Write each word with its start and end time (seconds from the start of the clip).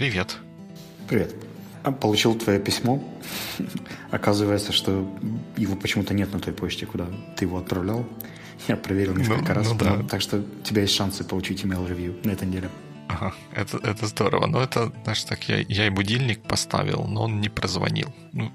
Привет. 0.00 0.38
Привет. 1.08 1.34
А, 1.82 1.92
получил 1.92 2.34
твое 2.34 2.58
письмо. 2.58 3.04
Оказывается, 4.10 4.72
что 4.72 5.06
его 5.58 5.76
почему-то 5.76 6.14
нет 6.14 6.32
на 6.32 6.40
той 6.40 6.54
почте, 6.54 6.86
куда 6.86 7.06
ты 7.36 7.44
его 7.44 7.58
отправлял. 7.58 8.06
Я 8.66 8.76
проверил 8.76 9.14
несколько 9.14 9.52
ну, 9.52 9.54
раз. 9.54 9.68
Ну, 9.68 9.76
да. 9.76 10.02
Так 10.08 10.22
что 10.22 10.38
у 10.38 10.62
тебя 10.64 10.80
есть 10.80 10.94
шансы 10.94 11.22
получить 11.22 11.64
email 11.64 11.86
ревью 11.86 12.16
на 12.24 12.30
этой 12.30 12.48
неделе. 12.48 12.70
Ага, 13.08 13.34
это, 13.54 13.76
это 13.76 14.06
здорово. 14.06 14.46
Но 14.46 14.62
это, 14.62 14.90
знаешь, 15.02 15.22
так 15.24 15.46
я, 15.50 15.58
я 15.68 15.86
и 15.86 15.90
будильник 15.90 16.40
поставил, 16.44 17.04
но 17.04 17.24
он 17.24 17.42
не 17.42 17.50
прозвонил. 17.50 18.08
Ну, 18.32 18.50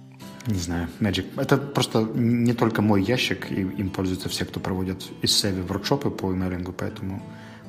не 0.48 0.58
знаю, 0.58 0.90
Magic. 1.00 1.28
Это 1.40 1.58
просто 1.58 2.10
не 2.16 2.54
только 2.54 2.82
мой 2.82 3.04
ящик, 3.04 3.52
и 3.52 3.62
им 3.62 3.92
пользуются 3.92 4.30
все, 4.30 4.46
кто 4.46 4.60
проводят 4.60 5.04
из 5.22 5.38
Севи 5.38 5.62
воркшопы 5.62 6.10
по 6.10 6.34
имейлингу, 6.34 6.74
поэтому 6.74 7.22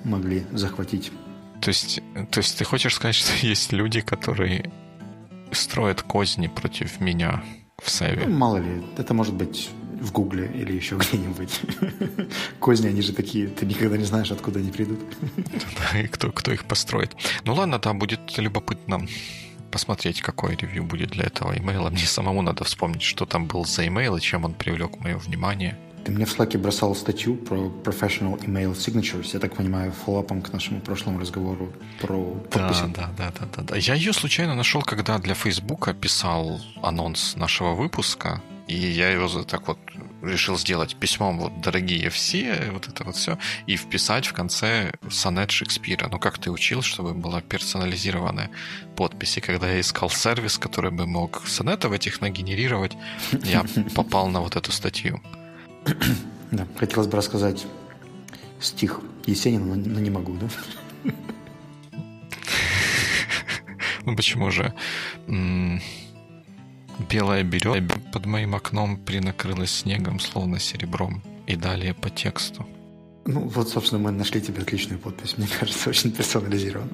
могли 0.02 0.46
захватить. 0.52 1.12
То 1.66 1.70
есть, 1.70 2.00
то 2.30 2.38
есть 2.38 2.56
ты 2.56 2.64
хочешь 2.64 2.94
сказать, 2.94 3.16
что 3.16 3.44
есть 3.44 3.72
люди, 3.72 4.00
которые 4.00 4.70
строят 5.50 6.00
козни 6.00 6.46
против 6.46 7.00
меня 7.00 7.42
в 7.82 7.90
Севе? 7.90 8.24
Ну, 8.24 8.36
мало 8.36 8.58
ли, 8.58 8.84
это 8.96 9.14
может 9.14 9.34
быть 9.34 9.70
в 10.00 10.12
Гугле 10.12 10.46
или 10.54 10.74
еще 10.74 10.96
где-нибудь. 10.96 11.60
Козни, 12.60 12.86
они 12.86 13.02
же 13.02 13.12
такие, 13.12 13.48
ты 13.48 13.66
никогда 13.66 13.96
не 13.96 14.04
знаешь, 14.04 14.30
откуда 14.30 14.60
они 14.60 14.70
придут. 14.70 15.00
Да, 15.36 15.98
и 16.04 16.06
кто, 16.06 16.30
кто 16.30 16.52
их 16.52 16.66
построит. 16.66 17.16
Ну 17.44 17.54
ладно, 17.54 17.80
да, 17.80 17.94
будет 17.94 18.38
любопытно 18.38 19.04
посмотреть, 19.72 20.20
какой 20.20 20.54
ревью 20.54 20.84
будет 20.84 21.10
для 21.10 21.24
этого 21.24 21.58
имейла. 21.58 21.90
Мне 21.90 22.06
самому 22.06 22.42
надо 22.42 22.62
вспомнить, 22.62 23.02
что 23.02 23.26
там 23.26 23.46
был 23.46 23.64
за 23.64 23.88
имейл 23.88 24.16
и 24.16 24.20
чем 24.20 24.44
он 24.44 24.54
привлек 24.54 25.00
мое 25.00 25.16
внимание. 25.16 25.76
Ты 26.06 26.12
мне 26.12 26.24
в 26.24 26.38
Slack 26.38 26.56
бросал 26.58 26.94
статью 26.94 27.34
про 27.34 27.56
professional 27.56 28.38
email 28.46 28.74
signatures, 28.74 29.30
я 29.32 29.40
так 29.40 29.56
понимаю, 29.56 29.90
фоллапом 29.90 30.40
к 30.40 30.52
нашему 30.52 30.80
прошлому 30.80 31.18
разговору 31.18 31.72
про 32.00 32.30
подписи. 32.48 32.84
Да, 32.94 33.10
да, 33.18 33.32
да, 33.40 33.46
да, 33.56 33.62
да. 33.62 33.76
Я 33.76 33.94
ее 33.94 34.12
случайно 34.12 34.54
нашел, 34.54 34.82
когда 34.82 35.18
для 35.18 35.34
Фейсбука 35.34 35.94
писал 35.94 36.60
анонс 36.80 37.34
нашего 37.34 37.74
выпуска, 37.74 38.40
и 38.68 38.76
я 38.76 39.10
его 39.10 39.26
так 39.42 39.66
вот 39.66 39.78
решил 40.22 40.56
сделать 40.56 40.94
письмом 40.94 41.40
вот 41.40 41.60
«Дорогие 41.60 42.08
все», 42.10 42.70
вот 42.70 42.86
это 42.86 43.02
вот 43.02 43.16
все, 43.16 43.36
и 43.66 43.76
вписать 43.76 44.26
в 44.26 44.32
конце 44.32 44.92
сонет 45.10 45.50
Шекспира. 45.50 46.08
Ну, 46.08 46.20
как 46.20 46.38
ты 46.38 46.52
учил, 46.52 46.82
чтобы 46.82 47.14
была 47.14 47.40
персонализированная 47.40 48.50
подпись. 48.94 49.38
И 49.38 49.40
когда 49.40 49.72
я 49.72 49.80
искал 49.80 50.08
сервис, 50.08 50.56
который 50.56 50.92
бы 50.92 51.06
мог 51.08 51.42
сонетов 51.48 51.92
этих 51.92 52.20
нагенерировать, 52.20 52.96
я 53.44 53.64
попал 53.96 54.28
на 54.28 54.40
вот 54.40 54.54
эту 54.54 54.70
статью. 54.70 55.20
Да, 56.52 56.66
хотелось 56.76 57.08
бы 57.08 57.16
рассказать 57.16 57.66
стих 58.60 59.00
Есенина, 59.26 59.74
но 59.74 60.00
не 60.00 60.10
могу, 60.10 60.36
да? 60.36 60.48
Ну, 64.04 64.14
почему 64.14 64.52
же? 64.52 64.72
Белая 67.10 67.42
береза 67.42 67.82
под 68.12 68.26
моим 68.26 68.54
окном 68.54 68.96
принакрылась 68.96 69.72
снегом, 69.72 70.20
словно 70.20 70.60
серебром. 70.60 71.24
И 71.48 71.56
далее 71.56 71.92
по 71.92 72.08
тексту. 72.08 72.66
Ну, 73.24 73.40
вот, 73.40 73.68
собственно, 73.68 74.00
мы 74.00 74.10
нашли 74.12 74.40
тебе 74.40 74.62
отличную 74.62 75.00
подпись. 75.00 75.36
Мне 75.36 75.48
кажется, 75.58 75.90
очень 75.90 76.12
персонализировано. 76.12 76.90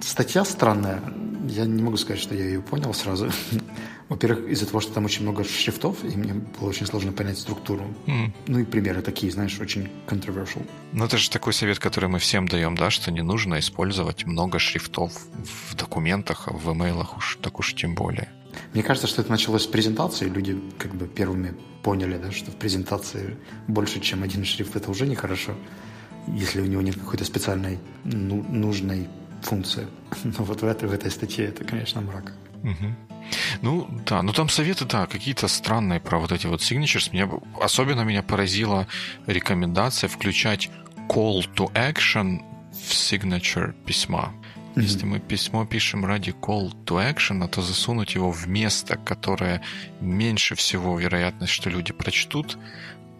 Статья 0.00 0.44
странная. 0.44 1.00
Я 1.48 1.64
не 1.64 1.82
могу 1.82 1.96
сказать, 1.96 2.20
что 2.20 2.34
я 2.34 2.44
ее 2.44 2.60
понял 2.60 2.92
сразу. 2.92 3.30
Во-первых, 4.08 4.48
из-за 4.50 4.66
того, 4.66 4.80
что 4.80 4.92
там 4.92 5.04
очень 5.06 5.22
много 5.22 5.44
шрифтов, 5.44 6.04
и 6.04 6.16
мне 6.16 6.34
было 6.34 6.68
очень 6.68 6.86
сложно 6.86 7.12
понять 7.12 7.38
структуру. 7.38 7.84
Mm. 8.06 8.32
Ну 8.48 8.58
и 8.58 8.64
примеры 8.64 9.00
такие, 9.00 9.32
знаешь, 9.32 9.58
очень 9.60 9.88
controversial. 10.06 10.66
Ну 10.92 11.04
это 11.04 11.16
же 11.16 11.30
такой 11.30 11.52
совет, 11.54 11.78
который 11.78 12.08
мы 12.08 12.18
всем 12.18 12.46
даем, 12.46 12.76
да, 12.76 12.90
что 12.90 13.10
не 13.10 13.22
нужно 13.22 13.58
использовать 13.58 14.26
много 14.26 14.58
шрифтов 14.58 15.12
в 15.70 15.74
документах, 15.74 16.48
в 16.48 16.72
имейлах 16.72 17.16
уж 17.16 17.38
так 17.40 17.58
уж 17.58 17.74
тем 17.74 17.94
более. 17.94 18.28
Мне 18.72 18.82
кажется, 18.82 19.06
что 19.06 19.22
это 19.22 19.30
началось 19.30 19.62
с 19.62 19.66
презентации. 19.66 20.28
Люди 20.28 20.60
как 20.78 20.94
бы 20.94 21.06
первыми 21.06 21.54
поняли, 21.82 22.18
да, 22.18 22.30
что 22.30 22.50
в 22.50 22.56
презентации 22.56 23.36
больше, 23.68 24.00
чем 24.00 24.22
один 24.22 24.44
шрифт, 24.44 24.76
это 24.76 24.90
уже 24.90 25.06
нехорошо, 25.06 25.54
если 26.28 26.60
у 26.60 26.66
него 26.66 26.82
нет 26.82 26.96
какой-то 26.96 27.24
специальной 27.24 27.78
ну, 28.04 28.44
нужной 28.48 29.08
функции. 29.42 29.86
Но 30.24 30.44
вот 30.44 30.62
в 30.62 30.64
этой, 30.64 30.88
в 30.88 30.92
этой 30.92 31.10
статье 31.10 31.46
это, 31.46 31.64
конечно, 31.64 32.00
мрак. 32.00 32.32
Угу. 32.62 32.94
Ну, 33.62 33.88
да, 34.06 34.22
но 34.22 34.32
там 34.32 34.48
советы, 34.48 34.84
да, 34.84 35.06
какие-то 35.06 35.48
странные 35.48 36.00
про 36.00 36.18
вот 36.18 36.32
эти 36.32 36.46
вот 36.46 36.60
signatures. 36.60 37.10
Меня, 37.12 37.28
особенно 37.60 38.02
меня 38.02 38.22
поразила 38.22 38.86
рекомендация 39.26 40.08
включать 40.08 40.70
call 41.08 41.42
to 41.54 41.72
action 41.74 42.42
в 42.72 42.92
signature 42.92 43.74
письма. 43.86 44.32
Mm-hmm. 44.74 44.82
Если 44.82 45.06
мы 45.06 45.20
письмо 45.20 45.66
пишем 45.66 46.04
ради 46.04 46.30
call 46.30 46.72
to 46.84 47.14
action, 47.14 47.46
то 47.48 47.62
засунуть 47.62 48.14
его 48.14 48.32
в 48.32 48.48
место, 48.48 48.96
которое 48.96 49.62
меньше 50.00 50.54
всего 50.54 50.98
вероятность, 50.98 51.52
что 51.52 51.70
люди 51.70 51.92
прочтут, 51.92 52.58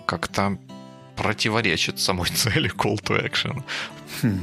как-то 0.06 0.59
противоречит 1.17 2.00
самой 2.00 2.28
цели 2.34 2.71
call 2.71 3.00
to 3.03 3.25
action. 3.25 3.62
Хм. 4.23 4.41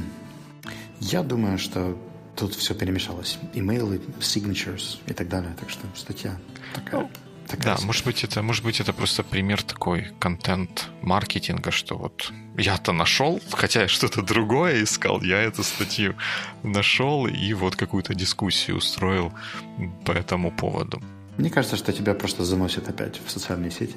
Я 1.00 1.22
думаю, 1.22 1.58
что 1.58 1.98
тут 2.36 2.54
все 2.54 2.74
перемешалось. 2.74 3.38
Имейлы, 3.54 4.00
signatures 4.20 4.98
и 5.06 5.12
так 5.12 5.28
далее. 5.28 5.54
Так 5.58 5.70
что 5.70 5.86
статья 5.94 6.38
такая. 6.74 7.10
Такая 7.48 7.76
да, 7.76 7.84
может 7.84 8.04
быть, 8.04 8.24
это, 8.24 8.42
может 8.42 8.64
быть, 8.64 8.80
это 8.80 8.92
просто 8.92 9.22
пример 9.22 9.62
такой 9.62 10.08
контент-маркетинга, 10.18 11.70
что 11.70 11.96
вот 11.98 12.32
я-то 12.56 12.92
нашел, 12.92 13.40
хотя 13.50 13.82
я 13.82 13.88
что-то 13.88 14.22
другое 14.22 14.84
искал, 14.84 15.20
я 15.22 15.42
эту 15.42 15.62
статью 15.62 16.14
нашел 16.62 17.26
и 17.26 17.52
вот 17.52 17.76
какую-то 17.76 18.14
дискуссию 18.14 18.76
устроил 18.76 19.32
по 20.04 20.12
этому 20.12 20.50
поводу. 20.50 21.02
Мне 21.36 21.50
кажется, 21.50 21.76
что 21.76 21.92
тебя 21.92 22.14
просто 22.14 22.44
заносит 22.44 22.88
опять 22.88 23.20
в 23.24 23.30
социальные 23.30 23.70
сети. 23.70 23.96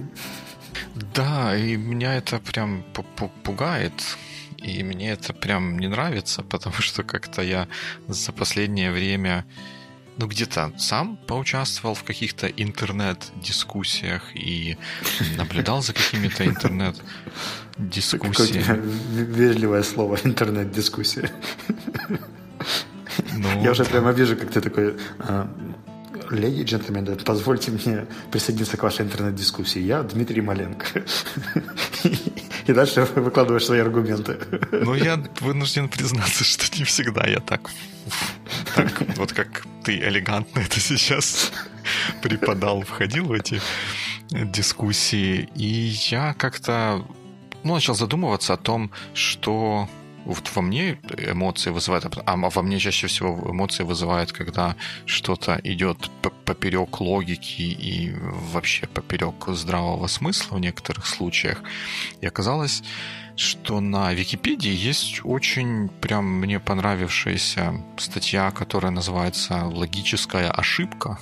Да, 1.14 1.56
и 1.56 1.76
меня 1.76 2.16
это 2.16 2.40
прям 2.40 2.84
пугает. 3.44 3.94
И 4.66 4.84
мне 4.84 5.12
это 5.12 5.34
прям 5.34 5.80
не 5.80 5.88
нравится, 5.88 6.42
потому 6.42 6.82
что 6.82 7.04
как-то 7.04 7.44
я 7.44 7.68
за 8.08 8.32
последнее 8.32 8.92
время 8.92 9.46
ну, 10.18 10.28
где-то 10.28 10.72
сам 10.78 11.18
поучаствовал 11.28 11.94
в 11.94 12.04
каких-то 12.04 12.48
интернет-дискуссиях 12.48 14.36
и 14.36 14.78
наблюдал 15.38 15.84
за 15.84 15.94
какими-то 15.94 16.48
интернет-дискуссиями. 16.48 18.82
Вежливое 19.14 19.84
слово 19.84 20.18
интернет-дискуссия. 20.24 21.30
Ну, 23.34 23.64
Я 23.64 23.72
уже 23.72 23.86
прямо 23.86 24.12
вижу, 24.12 24.36
как 24.36 24.52
ты 24.52 24.60
такой 24.62 24.98
а, 25.20 25.48
Леди 26.32 26.62
и 26.62 26.64
джентльмены, 26.64 27.16
позвольте 27.18 27.72
мне 27.72 28.08
присоединиться 28.32 28.78
к 28.78 28.84
вашей 28.84 29.06
интернет-дискуссии. 29.06 29.80
Я 29.80 30.04
Дмитрий 30.04 30.42
Маленко. 30.42 30.86
И 32.68 32.74
дальше 32.74 33.08
выкладываешь 33.16 33.66
свои 33.66 33.80
аргументы. 33.80 34.40
Ну, 34.72 34.96
я 34.96 35.24
вынужден 35.40 35.90
признаться, 35.90 36.44
что 36.44 36.66
не 36.78 36.84
всегда 36.84 37.28
я 37.28 37.40
так, 37.40 37.70
так 38.76 39.02
вот 39.18 39.34
как 39.34 39.66
ты 39.84 39.98
элегантно 39.98 40.60
это 40.60 40.80
сейчас 40.80 41.52
преподал, 42.22 42.82
входил 42.82 43.26
в 43.26 43.32
эти 43.32 43.62
дискуссии. 44.30 45.50
И 45.56 45.94
я 46.10 46.34
как-то 46.34 47.06
ну, 47.64 47.76
начал 47.76 47.96
задумываться 47.96 48.54
о 48.54 48.58
том, 48.58 48.92
что 49.14 49.90
вот 50.26 50.52
во 50.56 50.62
мне 50.62 51.00
эмоции 51.18 51.70
вызывают, 51.70 52.06
а 52.26 52.36
во 52.36 52.62
мне 52.62 52.80
чаще 52.80 53.08
всего 53.08 53.52
эмоции 53.52 53.84
вызывают, 53.84 54.32
когда 54.32 54.76
что-то 55.06 55.60
идет 55.64 56.10
поперек 56.46 57.00
логики 57.00 57.62
и 57.62 58.14
вообще 58.54 58.88
поперек 58.88 59.48
здравого 59.48 60.08
смысла 60.08 60.56
в 60.56 60.60
некоторых 60.60 61.06
случаях. 61.06 61.62
И 62.22 62.26
оказалось, 62.26 62.84
что 63.36 63.80
на 63.80 64.14
Википедии 64.14 64.74
есть 64.74 65.22
очень 65.24 65.90
прям 65.90 66.26
мне 66.26 66.60
понравившаяся 66.60 67.84
статья, 67.98 68.52
которая 68.52 68.92
называется 68.92 69.66
«Логическая 69.66 70.52
ошибка», 70.52 71.20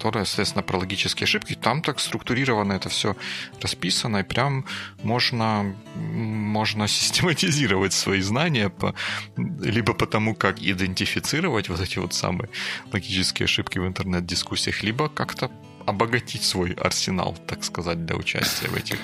которая, 0.00 0.24
соответственно, 0.24 0.62
про 0.62 0.78
логические 0.78 1.24
ошибки. 1.24 1.54
Там 1.54 1.82
так 1.82 2.00
структурировано 2.00 2.72
это 2.72 2.88
все 2.88 3.16
расписано, 3.60 4.18
и 4.18 4.22
прям 4.22 4.64
можно, 5.02 5.74
можно 5.94 6.88
систематизировать 6.88 7.92
свои 7.92 8.22
знания 8.22 8.70
по, 8.70 8.94
либо 9.36 9.92
по 9.92 10.06
тому, 10.06 10.34
как 10.34 10.58
идентифицировать 10.58 11.68
вот 11.68 11.80
эти 11.80 11.98
вот 11.98 12.14
самые 12.14 12.48
логические 12.92 13.44
ошибки 13.44 13.78
в 13.78 13.86
интернет-дискуссиях, 13.86 14.82
либо 14.82 15.10
как-то 15.10 15.50
обогатить 15.84 16.44
свой 16.44 16.72
арсенал, 16.72 17.36
так 17.46 17.62
сказать, 17.62 18.06
для 18.06 18.16
участия 18.16 18.68
в 18.68 18.76
этих 18.76 18.98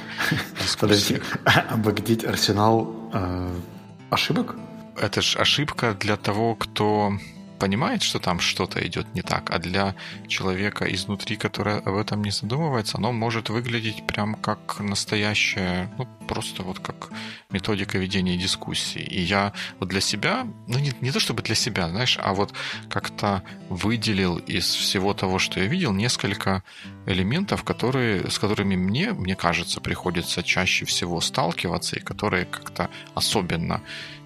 дискуссиях. 0.62 0.78
Подожди, 0.78 1.20
обогатить 1.74 2.24
арсенал 2.24 3.10
э, 3.12 3.60
ошибок? 4.08 4.56
Это 4.96 5.20
же 5.20 5.38
ошибка 5.38 5.92
для 5.92 6.16
того, 6.16 6.54
кто 6.54 7.12
понимает, 7.58 8.02
что 8.02 8.18
там 8.18 8.40
что-то 8.40 8.86
идет 8.86 9.14
не 9.14 9.22
так, 9.22 9.50
а 9.50 9.58
для 9.58 9.94
человека 10.28 10.84
изнутри, 10.84 11.36
который 11.36 11.78
об 11.78 11.94
этом 11.94 12.22
не 12.22 12.30
задумывается, 12.30 12.98
оно 12.98 13.12
может 13.12 13.50
выглядеть 13.50 14.06
прям 14.06 14.34
как 14.34 14.80
настоящее, 14.80 15.90
ну, 15.98 16.06
просто 16.28 16.62
вот 16.62 16.78
как 16.78 17.10
методика 17.50 17.98
ведения 17.98 18.36
дискуссии. 18.36 19.02
И 19.02 19.20
я 19.20 19.52
вот 19.80 19.88
для 19.88 20.00
себя, 20.00 20.46
ну, 20.66 20.78
не, 20.78 20.92
не 21.00 21.10
то 21.10 21.20
чтобы 21.20 21.42
для 21.42 21.54
себя, 21.54 21.88
знаешь, 21.88 22.18
а 22.20 22.34
вот 22.34 22.52
как-то 22.88 23.42
выделил 23.68 24.36
из 24.38 24.66
всего 24.66 25.14
того, 25.14 25.38
что 25.38 25.60
я 25.60 25.66
видел, 25.66 25.92
несколько 25.92 26.62
элементов, 27.06 27.64
которые, 27.64 28.30
с 28.30 28.38
которыми 28.38 28.76
мне, 28.76 29.12
мне 29.12 29.36
кажется, 29.36 29.80
приходится 29.80 30.42
чаще 30.42 30.84
всего 30.84 31.20
сталкиваться 31.20 31.96
и 31.96 32.00
которые 32.00 32.44
как-то 32.44 32.90
особенно 33.14 33.82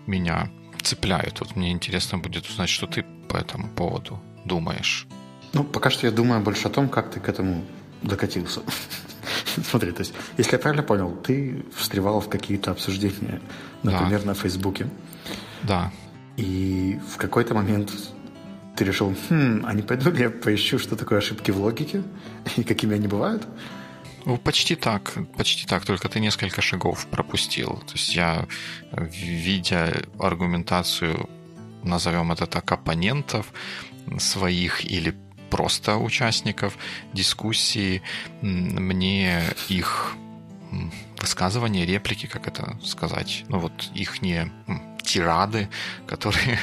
меня 0.07 0.51
цепляют. 0.83 1.41
Вот 1.41 1.57
мне 1.57 1.71
интересно 1.71 2.19
будет 2.19 2.47
узнать, 2.49 2.69
что 2.69 2.87
ты 2.87 3.05
по 3.31 3.37
этому 3.37 3.69
поводу 3.69 4.19
думаешь. 4.45 5.07
Ну, 5.53 5.65
пока 5.65 5.91
что 5.91 6.07
я 6.07 6.13
думаю 6.13 6.43
больше 6.43 6.69
о 6.69 6.71
том, 6.71 6.89
как 6.89 7.11
ты 7.11 7.21
к 7.21 7.29
этому 7.29 7.65
докатился. 8.03 8.61
Смотри, 9.71 9.93
то 9.93 10.01
есть, 10.01 10.15
если 10.39 10.53
я 10.53 10.59
правильно 10.59 10.83
понял, 10.83 11.17
ты 11.27 11.65
встревал 11.77 12.21
в 12.21 12.29
какие-то 12.29 12.73
обсуждения, 12.73 13.41
например, 13.83 14.21
да. 14.21 14.27
на 14.27 14.35
Фейсбуке. 14.35 14.89
Да. 15.63 15.93
И 16.37 16.99
в 17.15 17.17
какой-то 17.17 17.55
момент 17.55 17.93
ты 18.77 18.85
решил, 18.85 19.15
хм, 19.29 19.65
а 19.67 19.75
не 19.75 19.83
пойду 19.83 20.13
я 20.13 20.31
поищу, 20.31 20.79
что 20.79 20.97
такое 20.97 21.19
ошибки 21.19 21.53
в 21.53 21.61
логике 21.61 22.03
и 22.57 22.65
какими 22.65 22.95
они 22.95 23.09
бывают? 23.09 23.47
Ну, 24.25 24.39
почти 24.39 24.75
так, 24.75 25.13
почти 25.37 25.67
так, 25.67 25.85
только 25.85 26.09
ты 26.09 26.21
несколько 26.21 26.61
шагов 26.63 27.07
пропустил. 27.07 27.83
То 27.87 27.93
есть 27.95 28.15
я, 28.15 28.47
видя 28.93 29.93
аргументацию, 30.19 31.29
назовем 31.83 32.33
это 32.33 32.47
так, 32.47 32.71
оппонентов 32.73 33.53
своих 34.19 34.85
или 34.85 35.15
просто 35.51 35.97
участников 35.97 36.79
дискуссии, 37.13 38.03
мне 38.41 39.43
их 39.69 40.15
высказывания, 41.21 41.85
реплики, 41.85 42.27
как 42.27 42.47
это 42.47 42.79
сказать, 42.85 43.45
ну 43.49 43.59
вот 43.59 43.91
их 43.95 44.23
не 44.23 44.51
тирады, 45.03 45.69
которые 46.07 46.59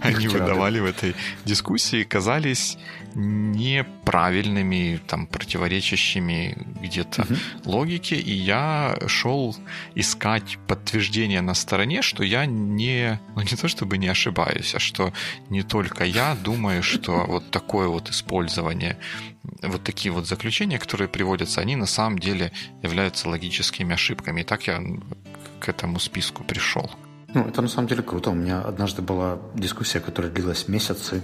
они 0.00 0.28
выдавали 0.28 0.80
в 0.80 0.84
этой 0.84 1.14
дискуссии, 1.44 2.04
казались 2.04 2.78
неправильными, 3.14 5.00
там, 5.06 5.26
противоречащими 5.26 6.56
где-то 6.80 7.22
угу. 7.22 7.34
логике, 7.64 8.16
и 8.16 8.32
я 8.32 8.96
шел 9.06 9.56
искать 9.94 10.58
подтверждение 10.66 11.40
на 11.40 11.54
стороне, 11.54 12.02
что 12.02 12.22
я 12.22 12.46
не, 12.46 13.20
ну 13.34 13.42
не 13.42 13.56
то 13.56 13.68
чтобы 13.68 13.98
не 13.98 14.08
ошибаюсь, 14.08 14.74
а 14.74 14.78
что 14.78 15.12
не 15.48 15.62
только 15.62 16.04
я 16.04 16.36
думаю, 16.36 16.82
что 16.82 17.24
вот 17.26 17.50
такое 17.50 17.88
вот 17.88 18.10
использование, 18.10 18.98
вот 19.62 19.82
такие 19.82 20.12
вот 20.12 20.26
заключения, 20.26 20.78
которые 20.78 21.08
приводятся, 21.08 21.60
они 21.60 21.76
на 21.76 21.86
самом 21.86 22.18
деле 22.18 22.52
являются 22.82 23.28
логическими 23.28 23.94
ошибками. 23.94 24.42
И 24.42 24.44
так 24.44 24.66
я 24.66 24.82
к 25.60 25.68
этому 25.68 25.98
списку 25.98 26.44
пришел. 26.44 26.90
Ну, 27.34 27.42
это 27.46 27.60
на 27.60 27.68
самом 27.68 27.88
деле 27.88 28.02
круто. 28.02 28.30
У 28.30 28.34
меня 28.34 28.62
однажды 28.62 29.02
была 29.02 29.38
дискуссия, 29.54 30.00
которая 30.00 30.32
длилась 30.32 30.66
месяцы, 30.66 31.22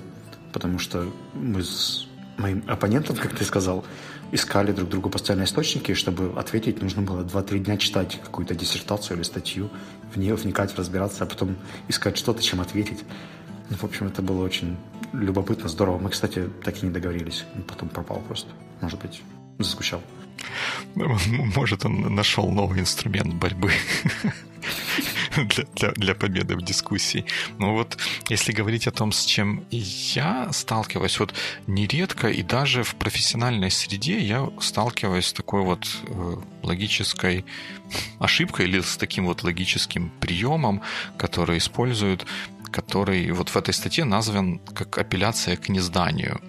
потому 0.53 0.79
что 0.79 1.11
мы 1.33 1.63
с 1.63 2.07
моим 2.37 2.63
оппонентом, 2.67 3.17
как 3.17 3.35
ты 3.35 3.45
сказал, 3.45 3.85
искали 4.31 4.73
друг 4.73 4.91
другу 4.91 5.09
постоянные 5.09 5.47
источники, 5.47 5.95
чтобы 5.95 6.39
ответить, 6.39 6.83
нужно 6.83 7.03
было 7.03 7.23
2-3 7.23 7.59
дня 7.61 7.77
читать 7.79 8.21
какую-то 8.23 8.55
диссертацию 8.55 9.17
или 9.17 9.25
статью, 9.25 9.71
в 10.13 10.19
нее 10.19 10.35
вникать, 10.35 10.77
разбираться, 10.77 11.25
а 11.25 11.27
потом 11.27 11.57
искать 11.89 12.19
что-то, 12.19 12.43
чем 12.43 12.61
ответить. 12.61 13.03
Ну, 13.71 13.77
в 13.77 13.85
общем, 13.85 14.07
это 14.09 14.21
было 14.21 14.45
очень 14.45 14.77
любопытно, 15.15 15.69
здорово. 15.69 15.99
Мы, 15.99 16.11
кстати, 16.11 16.51
так 16.63 16.83
и 16.83 16.87
не 16.87 16.93
договорились. 16.93 17.45
Потом 17.67 17.89
пропал 17.89 18.21
просто. 18.27 18.51
Может 18.83 19.01
быть, 19.01 19.23
заскучал. 19.59 20.03
Может, 20.95 21.87
он 21.87 22.15
нашел 22.15 22.51
новый 22.51 22.81
инструмент 22.81 23.35
борьбы. 23.35 23.71
для, 25.49 25.65
для, 25.75 25.91
для 25.93 26.15
победы 26.15 26.57
в 26.57 26.63
дискуссии. 26.63 27.25
Но 27.59 27.75
вот 27.75 27.97
если 28.29 28.53
говорить 28.53 28.87
о 28.87 28.91
том, 28.91 29.13
с 29.13 29.25
чем 29.25 29.65
я 29.71 30.53
сталкиваюсь, 30.53 31.19
вот 31.19 31.35
нередко 31.67 32.29
и 32.29 32.43
даже 32.43 32.83
в 32.83 32.95
профессиональной 32.95 33.71
среде 33.71 34.19
я 34.19 34.49
сталкиваюсь 34.61 35.27
с 35.27 35.33
такой 35.33 35.63
вот 35.63 35.87
э, 36.07 36.37
логической 36.63 37.45
ошибкой 38.19 38.67
или 38.67 38.81
с 38.81 38.97
таким 38.97 39.27
вот 39.27 39.43
логическим 39.43 40.11
приемом, 40.21 40.83
который 41.17 41.59
используют 41.59 42.27
который 42.71 43.31
вот 43.31 43.51
в 43.51 43.57
этой 43.57 43.73
статье 43.73 44.05
назван 44.05 44.59
как 44.59 44.99
апелляция 44.99 45.57
к 45.57 45.69
незданию. 45.69 46.41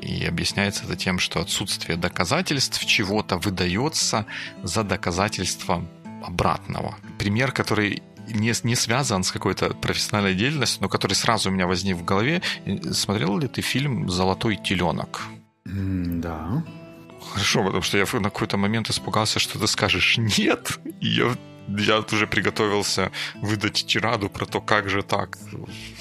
И 0.00 0.24
объясняется 0.24 0.84
это 0.84 0.96
тем, 0.96 1.18
что 1.18 1.40
отсутствие 1.40 1.98
доказательств 1.98 2.86
чего-то 2.86 3.36
выдается 3.36 4.24
за 4.62 4.82
доказательство 4.82 5.86
обратного. 6.24 6.96
Пример, 7.18 7.52
который 7.52 8.02
не, 8.34 8.52
не 8.62 8.76
связан 8.76 9.22
с 9.22 9.32
какой-то 9.32 9.74
профессиональной 9.74 10.34
деятельностью, 10.34 10.82
но 10.82 10.88
который 10.88 11.14
сразу 11.14 11.50
у 11.50 11.52
меня 11.52 11.66
возник 11.66 11.96
в 11.96 12.04
голове. 12.04 12.42
Смотрел 12.92 13.38
ли 13.38 13.48
ты 13.48 13.60
фильм 13.60 14.08
«Золотой 14.08 14.56
теленок»? 14.56 15.22
да. 15.64 16.64
Хорошо, 17.32 17.64
потому 17.64 17.82
что 17.82 17.98
я 17.98 18.04
на 18.12 18.30
какой-то 18.30 18.56
момент 18.56 18.88
испугался, 18.88 19.38
что 19.38 19.58
ты 19.58 19.66
скажешь 19.66 20.18
«нет», 20.18 20.78
и 21.00 21.08
я 21.08 21.36
я 21.76 21.98
уже 22.00 22.26
приготовился 22.26 23.10
выдать 23.42 23.86
тираду 23.86 24.30
про 24.30 24.46
то, 24.46 24.60
как 24.60 24.88
же 24.88 25.02
так 25.02 25.38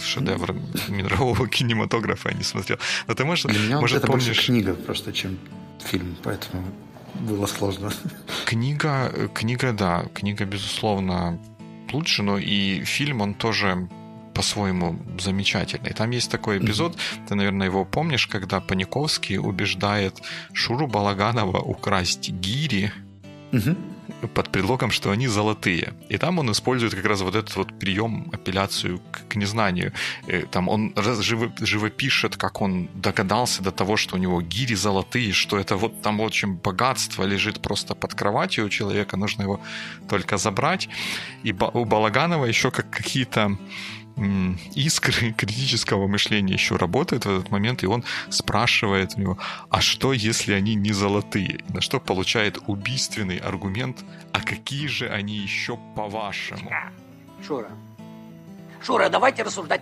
шедевр 0.02 0.56
мирового 0.88 1.48
кинематографа 1.50 2.30
я 2.30 2.36
не 2.38 2.44
смотрел. 2.44 2.78
Но 3.08 3.14
ты 3.14 3.26
можешь, 3.26 3.46
Для 3.46 3.60
меня 3.60 3.80
может, 3.80 3.98
это 3.98 4.08
помнишь... 4.08 4.28
больше 4.28 4.46
книга 4.46 4.74
просто, 4.74 5.12
чем 5.12 5.38
фильм, 5.84 6.16
поэтому 6.24 6.64
было 7.16 7.46
сложно. 7.48 7.92
Книга, 8.46 9.12
книга, 9.34 9.74
да, 9.74 10.06
книга, 10.14 10.46
безусловно, 10.46 11.40
лучше, 11.94 12.24
но 12.24 12.38
и 12.38 12.84
фильм, 12.84 13.22
он 13.22 13.34
тоже 13.34 13.88
по-своему 14.34 15.00
замечательный. 15.20 15.94
Там 15.94 16.12
есть 16.12 16.30
такой 16.30 16.60
эпизод, 16.60 16.96
mm-hmm. 16.96 17.28
ты, 17.28 17.36
наверное, 17.36 17.68
его 17.68 17.86
помнишь, 17.86 18.28
когда 18.28 18.62
Паниковский 18.62 19.38
убеждает 19.40 20.22
Шуру 20.54 20.88
Балаганова 20.88 21.60
украсть 21.60 22.30
гири, 22.30 22.92
mm-hmm 23.52 23.97
под 24.34 24.50
предлогом, 24.50 24.92
что 24.92 25.12
они 25.12 25.28
золотые. 25.28 25.94
И 26.10 26.18
там 26.18 26.40
он 26.40 26.52
использует 26.52 26.96
как 26.96 27.06
раз 27.06 27.22
вот 27.22 27.36
этот 27.36 27.56
вот 27.56 27.80
прием, 27.80 28.30
апелляцию 28.34 29.00
к, 29.12 29.28
к 29.30 29.36
незнанию. 29.36 29.94
Э, 30.28 30.44
там 30.52 30.70
он 30.70 30.94
живо, 30.96 31.52
живопишет, 31.60 32.38
как 32.38 32.62
он 32.62 32.90
догадался 32.94 33.64
до 33.64 33.72
того, 33.72 33.98
что 33.98 34.16
у 34.16 34.20
него 34.20 34.42
гири 34.42 34.76
золотые, 34.76 35.34
что 35.34 35.58
это 35.58 35.78
вот 35.78 36.02
там 36.02 36.20
очень 36.20 36.54
богатство 36.54 37.24
лежит 37.24 37.62
просто 37.62 37.96
под 37.96 38.16
кроватью 38.16 38.66
у 38.66 38.70
человека, 38.70 39.18
нужно 39.18 39.44
его 39.44 39.60
только 40.10 40.38
забрать. 40.38 40.90
И 41.44 41.54
у 41.54 41.86
Балаганова 41.86 42.46
еще 42.46 42.72
как 42.72 42.90
какие-то 42.90 43.58
искры 44.76 45.32
критического 45.38 46.08
мышления 46.08 46.54
еще 46.54 46.76
работают 46.76 47.26
в 47.26 47.30
этот 47.30 47.52
момент, 47.52 47.84
и 47.84 47.88
он 47.88 48.04
спрашивает 48.30 49.14
у 49.16 49.22
него, 49.22 49.38
а 49.70 49.82
что, 49.82 50.14
если 50.14 50.54
они 50.54 50.76
не 50.76 50.92
золотые? 50.92 51.64
На 51.70 51.82
что 51.82 52.00
получает 52.00 52.60
убийственный 52.68 53.38
аргумент, 53.38 54.04
а 54.34 54.42
какие 54.42 54.88
же 54.88 55.08
они 55.10 55.36
еще 55.36 55.78
по-вашему? 55.96 56.72
Шура, 57.46 57.72
Шура, 58.84 59.10
давайте 59.10 59.44
рассуждать. 59.44 59.82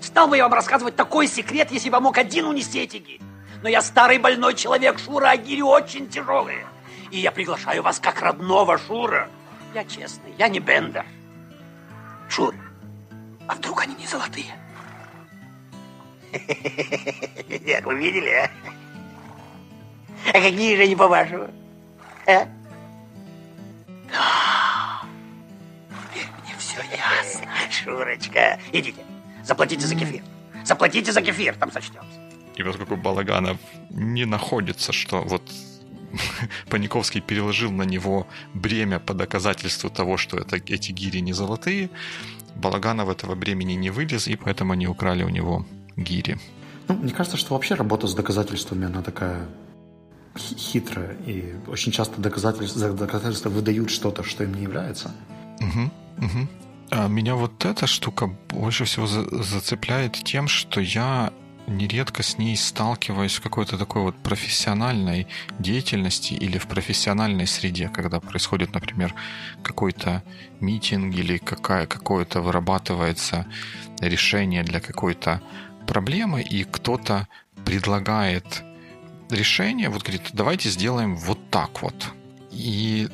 Стал 0.00 0.28
бы 0.28 0.36
я 0.36 0.44
вам 0.44 0.54
рассказывать 0.54 0.96
такой 0.96 1.26
секрет, 1.26 1.70
если 1.70 1.90
бы 1.90 2.00
мог 2.00 2.18
один 2.18 2.46
унести 2.46 2.80
эти 2.80 2.98
гири. 2.98 3.20
Но 3.62 3.68
я 3.68 3.80
старый 3.80 4.18
больной 4.18 4.54
человек, 4.54 4.98
Шура, 4.98 5.30
а 5.30 5.36
гири 5.36 5.62
очень 5.62 6.08
тяжелые. 6.08 6.66
И 7.10 7.18
я 7.18 7.32
приглашаю 7.32 7.82
вас 7.82 8.00
как 8.00 8.20
родного 8.20 8.78
Шура. 8.78 9.28
Я 9.74 9.84
честный, 9.84 10.34
я 10.38 10.48
не 10.48 10.60
Бендер. 10.60 11.06
Шура, 12.28 12.56
а 13.48 13.54
вдруг 13.54 13.82
они 13.82 13.94
не 13.94 14.06
золотые? 14.06 14.54
Нет, 17.64 17.84
вы 17.84 17.94
видели, 17.96 18.30
а? 18.30 18.50
А 20.28 20.32
какие 20.32 20.76
же 20.76 20.82
они, 20.82 20.96
по-вашему? 20.96 21.48
А? 22.26 22.48
Теперь 26.12 26.28
мне 26.42 26.54
все 26.58 26.80
ясно. 26.82 27.48
Шурочка, 27.70 28.58
идите, 28.72 29.00
заплатите 29.42 29.86
за 29.86 29.94
кефир. 29.94 30.22
Заплатите 30.64 31.12
за 31.12 31.20
кефир, 31.20 31.54
там 31.56 31.70
сочтемся. 31.70 32.18
И 32.56 32.62
поскольку 32.62 32.96
Балаганов 32.96 33.58
не 33.90 34.24
находится, 34.24 34.92
что 34.92 35.20
вот 35.20 35.42
Паниковский 36.70 37.20
переложил 37.20 37.70
на 37.70 37.82
него 37.82 38.26
бремя 38.54 38.98
по 38.98 39.14
доказательству 39.14 39.90
того, 39.90 40.16
что 40.16 40.38
это, 40.38 40.56
эти 40.56 40.92
гири 40.92 41.20
не 41.20 41.32
золотые, 41.32 41.90
Балаганов 42.56 43.08
этого 43.08 43.34
бремени 43.34 43.72
не 43.74 43.90
вылез, 43.90 44.28
и 44.28 44.36
поэтому 44.36 44.72
они 44.72 44.86
украли 44.86 45.24
у 45.24 45.28
него 45.28 45.66
гири. 45.96 46.38
Ну, 46.88 46.94
мне 46.96 47.12
кажется, 47.12 47.36
что 47.36 47.54
вообще 47.54 47.74
работа 47.74 48.06
с 48.06 48.14
доказательствами, 48.14 48.86
она 48.86 49.02
такая 49.02 49.46
хитрая, 50.36 51.16
и 51.26 51.54
очень 51.66 51.92
часто 51.92 52.20
доказательства, 52.20 52.92
доказательства 52.92 53.48
выдают 53.48 53.90
что-то, 53.90 54.22
что 54.22 54.44
им 54.44 54.54
не 54.54 54.62
является. 54.62 55.10
Угу, 55.60 56.26
угу. 56.26 56.48
А 56.90 57.08
меня 57.08 57.34
вот 57.34 57.64
эта 57.64 57.86
штука 57.86 58.26
больше 58.48 58.84
всего 58.84 59.06
зацепляет 59.06 60.12
тем, 60.12 60.48
что 60.48 60.80
я 60.80 61.32
нередко 61.66 62.22
с 62.22 62.38
ней 62.38 62.56
сталкиваюсь 62.56 63.34
в 63.34 63.42
какой-то 63.42 63.78
такой 63.78 64.02
вот 64.02 64.16
профессиональной 64.16 65.26
деятельности 65.58 66.34
или 66.34 66.58
в 66.58 66.66
профессиональной 66.66 67.46
среде, 67.46 67.88
когда 67.88 68.20
происходит, 68.20 68.74
например, 68.74 69.14
какой-то 69.62 70.22
митинг 70.60 71.14
или 71.14 71.38
какая, 71.38 71.86
какое-то 71.86 72.40
вырабатывается 72.40 73.46
решение 74.00 74.62
для 74.62 74.80
какой-то 74.80 75.40
проблемы, 75.86 76.42
и 76.42 76.64
кто-то 76.64 77.28
предлагает 77.64 78.62
решение, 79.30 79.88
вот 79.88 80.02
говорит, 80.02 80.30
давайте 80.32 80.68
сделаем 80.68 81.16
вот 81.16 81.38
так 81.50 81.82
вот. 81.82 81.94
И 82.50 83.08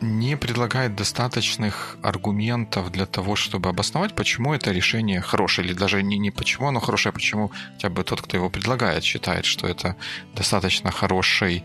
не 0.00 0.36
предлагает 0.36 0.94
достаточных 0.94 1.96
аргументов 2.02 2.90
для 2.90 3.06
того, 3.06 3.36
чтобы 3.36 3.68
обосновать, 3.68 4.14
почему 4.14 4.54
это 4.54 4.72
решение 4.72 5.20
хорошее, 5.20 5.68
или 5.68 5.74
даже 5.74 6.02
не, 6.02 6.18
не 6.18 6.30
почему 6.30 6.68
оно 6.68 6.80
хорошее, 6.80 7.10
а 7.10 7.12
почему 7.12 7.52
хотя 7.74 7.90
бы 7.90 8.02
тот, 8.04 8.22
кто 8.22 8.36
его 8.36 8.50
предлагает, 8.50 9.04
считает, 9.04 9.44
что 9.44 9.66
это 9.66 9.96
достаточно 10.34 10.90
хороший 10.90 11.64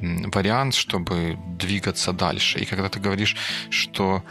вариант, 0.00 0.74
чтобы 0.74 1.38
двигаться 1.58 2.12
дальше. 2.12 2.58
И 2.58 2.64
когда 2.64 2.88
ты 2.88 3.00
говоришь, 3.00 3.36
что 3.70 4.22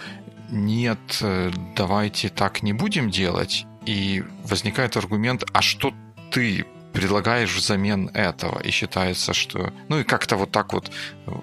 нет, 0.50 1.00
э, 1.22 1.52
давайте 1.76 2.30
так 2.30 2.64
не 2.64 2.74
будем 2.74 3.10
делать, 3.10 3.66
и 3.86 4.24
возникает 4.46 4.98
аргумент, 4.98 5.44
а 5.54 5.62
что 5.62 5.94
ты 6.32 6.66
предлагаешь 6.94 7.56
взамен 7.56 8.10
этого. 8.14 8.60
И 8.60 8.72
считается, 8.72 9.34
что... 9.34 9.74
Ну 9.90 10.00
и 10.00 10.04
как-то 10.04 10.38
вот 10.38 10.52
так 10.52 10.74
вот 10.74 10.92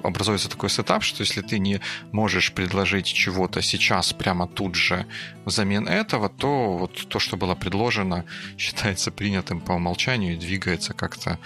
образуется 0.03 0.49
такой 0.49 0.71
сетап, 0.71 1.03
что 1.03 1.23
если 1.23 1.43
ты 1.43 1.59
не 1.59 1.81
можешь 2.13 2.53
предложить 2.53 3.07
чего-то 3.07 3.61
сейчас 3.61 4.13
прямо 4.13 4.47
тут 4.47 4.77
же 4.77 5.07
взамен 5.45 5.89
этого, 5.89 6.29
то 6.29 6.79
вот 6.79 7.09
то, 7.09 7.19
что 7.19 7.37
было 7.37 7.55
предложено, 7.55 8.25
считается 8.57 9.11
принятым 9.11 9.61
по 9.61 9.73
умолчанию 9.73 10.35
и 10.35 10.39
двигается 10.39 10.95
как-то 10.95 11.39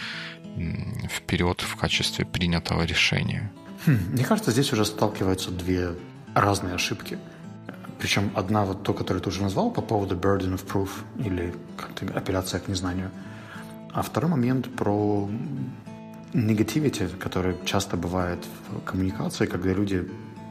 вперед 1.11 1.63
в 1.63 1.77
качестве 1.77 2.25
принятого 2.25 2.85
решения. 2.85 3.51
Хм, 3.87 3.99
мне 4.13 4.25
кажется, 4.25 4.53
здесь 4.53 4.73
уже 4.73 4.85
сталкиваются 4.85 5.51
две 5.51 5.95
разные 6.35 6.75
ошибки. 6.75 7.19
Причем 7.99 8.31
одна 8.35 8.65
вот 8.65 8.83
то, 8.83 8.93
которую 8.93 9.23
ты 9.23 9.31
уже 9.31 9.43
назвал 9.43 9.71
по 9.71 9.81
поводу 9.81 10.15
burden 10.15 10.55
of 10.55 10.67
proof 10.67 10.91
или 11.25 11.55
как-то 11.79 12.07
апелляция 12.19 12.61
к 12.61 12.69
незнанию– 12.69 13.11
а 13.95 14.03
второй 14.03 14.31
момент 14.31 14.69
про 14.75 15.29
негативити, 16.33 17.09
который 17.21 17.55
часто 17.65 17.97
бывает 17.97 18.45
в 18.69 18.81
коммуникации, 18.81 19.47
когда 19.47 19.73
люди 19.73 20.09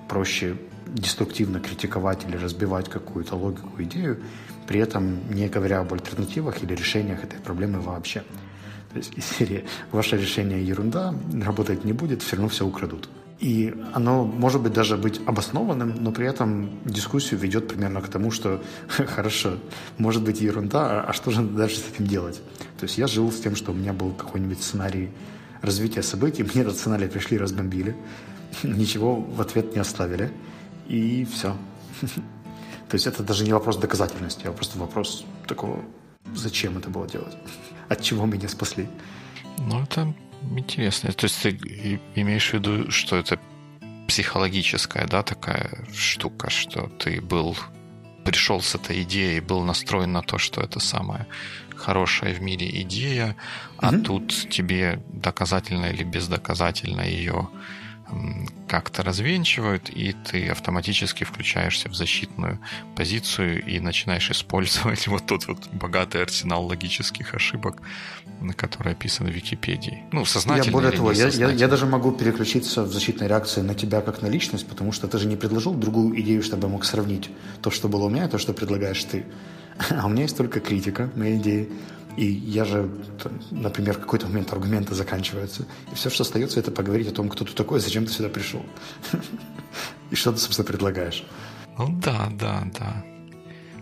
проще 0.07 0.55
деструктивно 0.87 1.59
критиковать 1.59 2.25
или 2.25 2.37
разбивать 2.37 2.89
какую-то 2.89 3.35
логику, 3.35 3.83
идею, 3.83 4.21
при 4.65 4.79
этом 4.79 5.29
не 5.29 5.49
говоря 5.49 5.79
об 5.81 5.93
альтернативах 5.93 6.63
или 6.63 6.73
решениях 6.73 7.23
этой 7.23 7.39
проблемы 7.39 7.81
вообще. 7.81 8.23
То 8.91 8.99
есть 8.99 9.13
из 9.17 9.25
серии 9.25 9.65
«Ваше 9.91 10.17
решение 10.17 10.63
ерунда, 10.65 11.13
работать 11.45 11.83
не 11.83 11.93
будет, 11.93 12.21
все 12.21 12.37
равно 12.37 12.49
все 12.49 12.65
украдут». 12.65 13.09
И 13.43 13.75
оно 13.91 14.23
может 14.23 14.61
быть 14.61 14.71
даже 14.71 14.95
быть 14.95 15.19
обоснованным, 15.25 15.95
но 15.99 16.13
при 16.13 16.25
этом 16.25 16.79
дискуссию 16.85 17.41
ведет 17.41 17.67
примерно 17.67 17.99
к 17.99 18.07
тому, 18.07 18.31
что 18.31 18.63
хорошо, 18.87 19.57
может 19.97 20.23
быть 20.23 20.39
ерунда, 20.39 21.01
а, 21.01 21.09
а 21.09 21.13
что 21.13 21.29
же 21.29 21.41
дальше 21.41 21.79
с 21.79 21.89
этим 21.93 22.07
делать? 22.07 22.41
То 22.79 22.85
есть 22.85 22.97
я 22.97 23.05
жил 23.05 23.29
с 23.33 23.41
тем, 23.41 23.57
что 23.57 23.73
у 23.73 23.75
меня 23.75 23.91
был 23.91 24.13
какой-нибудь 24.13 24.63
сценарий 24.63 25.09
развития 25.61 26.03
событий, 26.03 26.43
мне 26.53 26.61
этот 26.61 26.77
сценарий 26.77 27.09
пришли, 27.09 27.37
разбомбили, 27.37 27.97
ничего 28.63 29.15
в 29.15 29.41
ответ 29.41 29.75
не 29.75 29.81
оставили, 29.81 30.31
и 30.87 31.25
все. 31.25 31.57
То 31.99 32.95
есть 32.95 33.07
это 33.07 33.23
даже 33.23 33.43
не 33.43 33.51
вопрос 33.51 33.75
доказательности, 33.75 34.47
а 34.47 34.53
просто 34.53 34.79
вопрос 34.79 35.25
такого, 35.49 35.79
зачем 36.33 36.77
это 36.77 36.89
было 36.89 37.09
делать, 37.09 37.35
от 37.89 38.01
чего 38.01 38.25
меня 38.25 38.47
спасли. 38.47 38.87
Ну, 39.57 39.83
это 39.83 40.13
интересно. 40.57 41.11
То 41.11 41.25
есть 41.25 41.41
ты 41.41 41.99
имеешь 42.15 42.49
в 42.49 42.53
виду, 42.53 42.91
что 42.91 43.15
это 43.15 43.39
психологическая, 44.07 45.07
да, 45.07 45.23
такая 45.23 45.85
штука, 45.93 46.49
что 46.49 46.87
ты 46.99 47.21
был 47.21 47.57
пришел 48.25 48.61
с 48.61 48.75
этой 48.75 49.03
идеей, 49.03 49.41
был 49.41 49.61
настроен 49.63 50.11
на 50.11 50.21
то, 50.21 50.37
что 50.37 50.61
это 50.61 50.79
самая 50.79 51.27
хорошая 51.75 52.33
в 52.33 52.41
мире 52.41 52.69
идея, 52.81 53.35
а 53.77 53.89
угу. 53.89 54.01
тут 54.03 54.49
тебе 54.49 55.03
доказательно 55.09 55.87
или 55.87 56.03
бездоказательно 56.03 57.01
ее 57.01 57.49
как-то 58.67 59.03
развенчивают, 59.03 59.89
и 59.89 60.13
ты 60.13 60.49
автоматически 60.49 61.23
включаешься 61.23 61.89
в 61.89 61.95
защитную 61.95 62.59
позицию 62.95 63.65
и 63.65 63.79
начинаешь 63.79 64.29
использовать 64.29 65.07
вот 65.07 65.25
тот 65.25 65.47
вот 65.47 65.67
богатый 65.71 66.21
арсенал 66.21 66.65
логических 66.65 67.33
ошибок, 67.33 67.81
на 68.41 68.53
который 68.53 68.93
описан 68.93 69.27
в 69.27 69.29
Википедии. 69.29 70.03
Ну, 70.11 70.25
сознательно 70.25 70.65
Я 70.65 70.71
более 70.71 70.91
того, 70.91 71.11
я, 71.11 71.27
я, 71.27 71.49
я 71.51 71.67
даже 71.67 71.85
могу 71.85 72.11
переключиться 72.11 72.83
в 72.83 72.91
защитной 72.91 73.27
реакции 73.27 73.61
на 73.61 73.73
тебя 73.73 74.01
как 74.01 74.21
на 74.21 74.27
личность, 74.27 74.67
потому 74.67 74.91
что 74.91 75.07
ты 75.07 75.17
же 75.17 75.27
не 75.27 75.35
предложил 75.35 75.73
другую 75.73 76.19
идею, 76.21 76.43
чтобы 76.43 76.67
я 76.67 76.69
мог 76.69 76.85
сравнить 76.85 77.29
то, 77.61 77.71
что 77.71 77.87
было 77.87 78.05
у 78.05 78.09
меня, 78.09 78.25
и 78.25 78.29
то, 78.29 78.37
что 78.37 78.53
предлагаешь 78.53 79.03
ты. 79.03 79.25
А 79.89 80.05
у 80.05 80.09
меня 80.09 80.23
есть 80.23 80.37
только 80.37 80.59
критика 80.59 81.09
моей 81.15 81.37
идеи. 81.37 81.69
И 82.15 82.25
я 82.25 82.63
же, 82.63 82.91
например, 83.49 83.95
в 83.95 84.01
какой-то 84.01 84.27
момент 84.27 84.53
аргументы 84.53 84.93
заканчиваются. 84.93 85.65
И 85.91 85.95
все, 85.95 86.11
что 86.11 86.23
остается, 86.23 86.59
это 86.59 86.71
поговорить 86.71 87.07
о 87.07 87.11
том, 87.11 87.27
кто 87.27 87.43
ты 87.43 87.53
такой, 87.53 87.79
зачем 87.79 88.05
ты 88.05 88.11
сюда 88.11 88.29
пришел. 88.29 88.63
И 90.11 90.15
что 90.15 90.31
ты, 90.31 90.37
собственно, 90.37 90.67
предлагаешь. 90.67 91.23
Ну 91.77 91.99
да, 92.03 92.29
да, 92.39 92.67
да. 92.77 93.03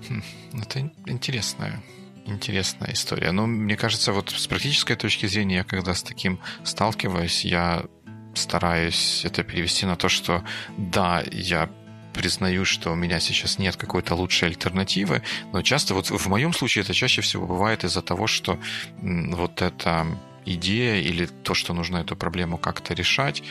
Хм, 0.08 0.24
это 0.62 0.91
интересная, 1.08 1.84
интересная 2.31 2.93
история. 2.93 3.31
Но 3.31 3.47
мне 3.47 3.77
кажется, 3.77 4.13
вот 4.13 4.29
с 4.29 4.47
практической 4.47 4.95
точки 4.95 5.25
зрения, 5.25 5.57
я 5.57 5.63
когда 5.63 5.93
с 5.93 6.03
таким 6.03 6.39
сталкиваюсь, 6.63 7.45
я 7.45 7.83
стараюсь 8.33 9.25
это 9.25 9.43
перевести 9.43 9.85
на 9.85 9.95
то, 9.95 10.09
что 10.09 10.43
да, 10.77 11.23
я 11.31 11.69
признаю, 12.13 12.65
что 12.65 12.91
у 12.91 12.95
меня 12.95 13.19
сейчас 13.19 13.57
нет 13.57 13.75
какой-то 13.75 14.15
лучшей 14.15 14.50
альтернативы, 14.50 15.21
но 15.53 15.61
часто, 15.61 15.93
вот 15.93 16.09
в 16.09 16.27
моем 16.27 16.53
случае 16.53 16.83
это 16.83 16.93
чаще 16.93 17.21
всего 17.21 17.47
бывает 17.47 17.83
из-за 17.83 18.01
того, 18.01 18.27
что 18.27 18.59
вот 19.01 19.61
эта 19.61 20.05
идея 20.45 20.95
или 21.01 21.25
то, 21.25 21.53
что 21.53 21.73
нужно 21.73 21.97
эту 21.97 22.15
проблему 22.15 22.57
как-то 22.57 22.93
решать, 22.93 23.43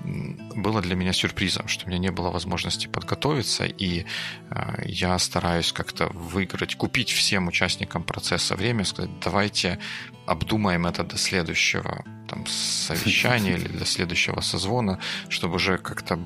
было 0.00 0.82
для 0.82 0.94
меня 0.96 1.12
сюрпризом, 1.12 1.68
что 1.68 1.86
у 1.86 1.88
меня 1.88 1.98
не 1.98 2.10
было 2.10 2.30
возможности 2.30 2.86
подготовиться, 2.86 3.64
и 3.64 4.04
э, 4.50 4.82
я 4.84 5.18
стараюсь 5.18 5.72
как-то 5.72 6.08
выиграть, 6.08 6.76
купить 6.76 7.10
всем 7.10 7.48
участникам 7.48 8.02
процесса 8.02 8.54
время, 8.54 8.84
сказать, 8.84 9.10
давайте 9.20 9.78
обдумаем 10.26 10.86
это 10.86 11.04
до 11.04 11.16
следующего 11.16 12.04
там, 12.28 12.46
совещания 12.46 13.54
или 13.54 13.68
до 13.68 13.84
следующего 13.84 14.40
созвона, 14.40 15.00
чтобы 15.28 15.56
уже 15.56 15.78
как-то 15.78 16.18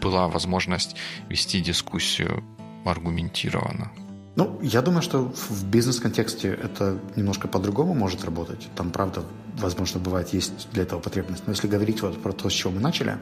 была 0.00 0.28
возможность 0.28 0.96
вести 1.28 1.60
дискуссию 1.60 2.44
аргументированно. 2.84 4.03
Ну, 4.36 4.58
я 4.62 4.82
думаю, 4.82 5.02
что 5.02 5.32
в 5.32 5.64
бизнес-контексте 5.64 6.48
это 6.48 6.98
немножко 7.14 7.46
по-другому 7.46 7.94
может 7.94 8.24
работать. 8.24 8.68
Там, 8.74 8.90
правда, 8.90 9.22
возможно, 9.58 10.00
бывает, 10.00 10.32
есть 10.32 10.68
для 10.72 10.82
этого 10.82 10.98
потребность. 10.98 11.44
Но 11.46 11.52
если 11.52 11.68
говорить 11.68 12.02
вот 12.02 12.20
про 12.20 12.32
то, 12.32 12.50
с 12.50 12.52
чего 12.52 12.72
мы 12.72 12.80
начали, 12.80 13.18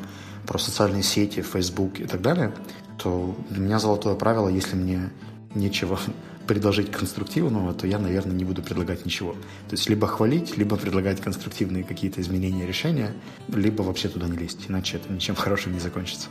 про 0.47 0.59
социальные 0.59 1.03
сети, 1.03 1.43
Facebook 1.43 2.01
и 2.01 2.05
так 2.05 2.23
далее, 2.23 2.55
то 2.97 3.37
для 3.51 3.61
меня 3.61 3.79
золотое 3.79 4.15
правило, 4.15 4.49
если 4.49 4.75
мне 4.75 5.11
нечего 5.55 5.99
предложить 6.47 6.91
конструктивного, 6.91 7.75
то 7.75 7.87
я, 7.87 7.99
наверное, 7.99 8.35
не 8.35 8.45
буду 8.45 8.63
предлагать 8.63 9.05
ничего. 9.05 9.33
То 9.69 9.73
есть 9.73 9.91
либо 9.91 10.07
хвалить, 10.07 10.57
либо 10.57 10.77
предлагать 10.77 11.21
конструктивные 11.21 11.85
какие-то 11.85 12.23
изменения 12.23 12.67
решения, 12.67 13.13
либо 13.49 13.83
вообще 13.83 14.09
туда 14.09 14.29
не 14.29 14.39
лезть, 14.39 14.65
иначе 14.69 14.97
это 14.97 15.13
ничем 15.13 15.35
хорошим 15.37 15.75
не 15.75 15.81
закончится. 15.81 16.29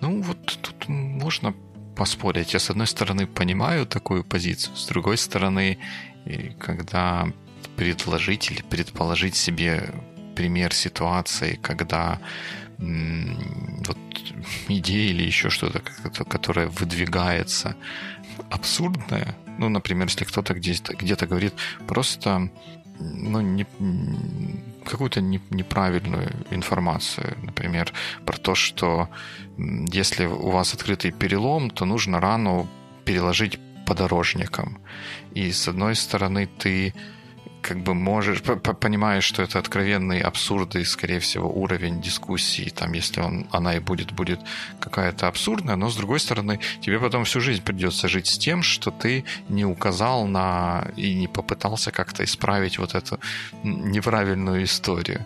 Ну, 0.00 0.22
вот 0.22 0.38
тут 0.62 0.88
можно 0.88 1.54
поспорить. 2.02 2.52
Я, 2.52 2.58
с 2.58 2.68
одной 2.70 2.88
стороны, 2.88 3.28
понимаю 3.28 3.86
такую 3.86 4.24
позицию, 4.24 4.74
с 4.74 4.86
другой 4.86 5.16
стороны, 5.16 5.78
когда 6.58 7.28
предложить 7.76 8.50
или 8.50 8.62
предположить 8.62 9.36
себе 9.36 9.94
пример 10.34 10.74
ситуации, 10.74 11.60
когда 11.62 12.18
вот 12.78 13.98
идея 14.68 15.10
или 15.10 15.22
еще 15.22 15.48
что-то, 15.48 15.78
которое 16.24 16.66
выдвигается 16.66 17.76
абсурдное, 18.50 19.36
ну, 19.58 19.68
например, 19.68 20.08
если 20.08 20.24
кто-то 20.24 20.54
где-то, 20.54 20.96
где-то 20.96 21.28
говорит 21.28 21.54
просто 21.86 22.50
ну, 22.98 23.40
не, 23.40 23.64
какую-то 24.84 25.20
не, 25.20 25.40
неправильную 25.50 26.30
информацию, 26.50 27.36
например, 27.42 27.92
про 28.24 28.36
то, 28.36 28.54
что 28.54 29.08
если 29.56 30.26
у 30.26 30.50
вас 30.50 30.74
открытый 30.74 31.12
перелом, 31.12 31.70
то 31.70 31.84
нужно 31.84 32.20
рану 32.20 32.68
переложить 33.04 33.58
подорожником. 33.86 34.78
И 35.34 35.50
с 35.52 35.68
одной 35.68 35.94
стороны 35.94 36.46
ты 36.46 36.94
как 37.62 37.78
бы 37.78 37.94
можешь, 37.94 38.42
понимаешь, 38.42 39.24
что 39.24 39.42
это 39.42 39.58
откровенный 39.58 40.20
абсурд 40.20 40.76
и, 40.76 40.84
скорее 40.84 41.20
всего, 41.20 41.48
уровень 41.48 42.02
дискуссии, 42.02 42.72
там, 42.74 42.92
если 42.92 43.20
он, 43.20 43.46
она 43.52 43.76
и 43.76 43.78
будет, 43.78 44.12
будет 44.12 44.40
какая-то 44.80 45.28
абсурдная, 45.28 45.76
но, 45.76 45.88
с 45.88 45.96
другой 45.96 46.20
стороны, 46.20 46.58
тебе 46.80 46.98
потом 46.98 47.24
всю 47.24 47.40
жизнь 47.40 47.62
придется 47.62 48.08
жить 48.08 48.26
с 48.26 48.36
тем, 48.36 48.62
что 48.62 48.90
ты 48.90 49.24
не 49.48 49.64
указал 49.64 50.26
на 50.26 50.88
и 50.96 51.14
не 51.14 51.28
попытался 51.28 51.92
как-то 51.92 52.24
исправить 52.24 52.78
вот 52.78 52.94
эту 52.94 53.20
неправильную 53.62 54.64
историю. 54.64 55.24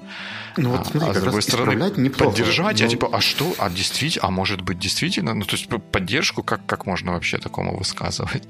Ну 0.58 0.70
вот 0.70 0.86
смотри, 0.86 1.08
а, 1.08 1.10
а 1.10 1.14
с 1.14 1.22
другой 1.22 1.42
стороны, 1.42 1.92
неплохо, 1.96 2.30
поддержать, 2.30 2.80
а 2.80 2.84
но... 2.84 2.86
а 2.86 2.90
типа, 2.90 3.08
а 3.12 3.20
что, 3.20 3.54
а 3.58 3.70
действительно, 3.70 4.28
а 4.28 4.30
может 4.30 4.60
быть 4.60 4.78
действительно, 4.78 5.34
ну 5.34 5.44
то 5.44 5.56
есть 5.56 5.68
поддержку, 5.68 6.42
как, 6.42 6.64
как 6.66 6.86
можно 6.86 7.12
вообще 7.12 7.38
такому 7.38 7.76
высказывать? 7.76 8.42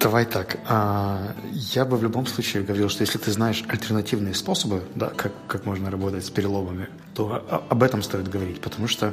Давай 0.00 0.26
так. 0.26 0.58
А, 0.66 1.34
я 1.52 1.84
бы 1.84 1.96
в 1.96 2.02
любом 2.02 2.26
случае 2.26 2.62
говорил, 2.62 2.88
что 2.88 3.02
если 3.02 3.18
ты 3.18 3.32
знаешь 3.32 3.64
альтернативные 3.68 4.34
способы, 4.34 4.84
да, 4.94 5.08
как, 5.08 5.32
как 5.48 5.66
можно 5.66 5.90
работать 5.90 6.24
с 6.24 6.30
переломами, 6.30 6.88
то 7.14 7.64
об 7.68 7.82
этом 7.82 8.02
стоит 8.02 8.28
говорить, 8.28 8.60
потому 8.60 8.86
что 8.86 9.12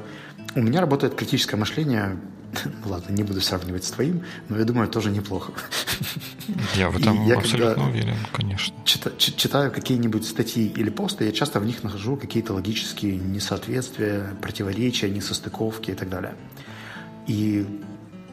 у 0.54 0.62
меня 0.62 0.82
работает 0.82 1.16
критическое 1.16 1.58
мышление, 1.58 2.20
ну 2.66 2.92
ладно, 2.92 3.12
не 3.12 3.24
буду 3.24 3.42
сравнивать 3.42 3.84
с 3.84 3.92
твоим, 3.92 4.24
но 4.48 4.60
я 4.60 4.64
думаю, 4.64 4.88
тоже 4.88 5.10
неплохо. 5.10 5.54
Я 6.76 6.92
в 6.92 6.98
этом 6.98 7.26
я 7.26 7.38
абсолютно 7.38 7.90
уверен, 7.90 8.18
конечно. 8.32 8.76
Чита, 8.86 9.12
читаю 9.18 9.72
какие-нибудь 9.72 10.28
статьи 10.28 10.68
или 10.68 10.92
посты, 10.92 11.26
я 11.26 11.32
часто 11.32 11.60
в 11.60 11.66
них 11.66 11.82
нахожу 11.84 12.16
какие-то 12.16 12.54
логические 12.54 13.18
несоответствия, 13.18 14.36
противоречия, 14.40 15.10
несостыковки 15.10 15.92
и 15.92 15.96
так 15.96 16.10
далее. 16.10 16.36
И, 17.26 17.66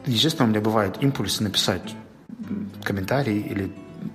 естественно, 0.05 0.45
у 0.45 0.49
меня 0.51 0.61
бывают 0.61 1.01
импульсы 1.01 1.41
написать 1.41 1.95
комментарий 2.83 3.39
или 3.39 3.71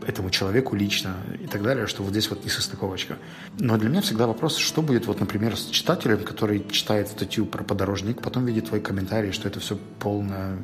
этому 0.07 0.31
человеку 0.31 0.77
лично 0.77 1.17
и 1.43 1.47
так 1.47 1.63
далее, 1.63 1.87
что 1.87 2.03
вот 2.03 2.11
здесь 2.11 2.29
вот 2.31 2.45
несостыковочка. 2.45 3.17
Но 3.59 3.77
для 3.77 3.89
меня 3.89 4.01
всегда 4.01 4.27
вопрос, 4.27 4.57
что 4.57 4.83
будет, 4.83 5.07
вот, 5.07 5.21
например, 5.21 5.57
с 5.57 5.67
читателем, 5.67 6.25
который 6.25 6.65
читает 6.71 7.09
статью 7.09 7.47
про 7.47 7.65
подорожник, 7.65 8.21
потом 8.21 8.47
видит 8.47 8.69
твой 8.69 8.81
комментарий, 8.81 9.33
что 9.33 9.49
это 9.49 9.61
все 9.61 9.79
полная 9.99 10.59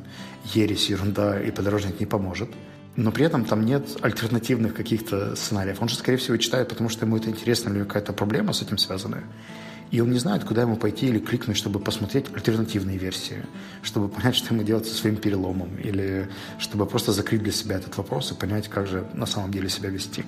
ересь, 0.53 0.89
ерунда, 0.89 1.41
и 1.41 1.51
подорожник 1.51 1.99
не 1.99 2.05
поможет. 2.05 2.49
Но 2.95 3.11
при 3.11 3.25
этом 3.25 3.43
там 3.45 3.65
нет 3.65 3.97
альтернативных 4.01 4.73
каких-то 4.73 5.35
сценариев. 5.35 5.81
Он 5.81 5.89
же, 5.89 5.95
скорее 5.95 6.17
всего, 6.17 6.37
читает, 6.37 6.69
потому 6.69 6.89
что 6.89 7.05
ему 7.05 7.17
это 7.17 7.29
интересно, 7.29 7.69
или 7.69 7.79
какая-то 7.79 8.13
проблема 8.13 8.53
с 8.53 8.61
этим 8.61 8.77
связанная 8.77 9.23
и 9.95 10.01
он 10.01 10.11
не 10.11 10.19
знает, 10.19 10.43
куда 10.43 10.63
ему 10.63 10.75
пойти 10.75 11.07
или 11.07 11.19
кликнуть, 11.19 11.55
чтобы 11.55 11.79
посмотреть 11.79 12.25
альтернативные 12.33 12.97
версии, 12.97 13.45
чтобы 13.81 14.09
понять, 14.09 14.35
что 14.35 14.53
ему 14.53 14.63
делать 14.63 14.85
со 14.85 14.93
своим 14.93 15.15
переломом, 15.15 15.77
или 15.77 16.29
чтобы 16.59 16.85
просто 16.85 17.13
закрыть 17.13 17.43
для 17.43 17.53
себя 17.53 17.77
этот 17.77 17.95
вопрос 17.97 18.31
и 18.31 18.35
понять, 18.35 18.67
как 18.67 18.87
же 18.87 19.07
на 19.13 19.25
самом 19.25 19.51
деле 19.51 19.69
себя 19.69 19.89
вести. 19.89 20.25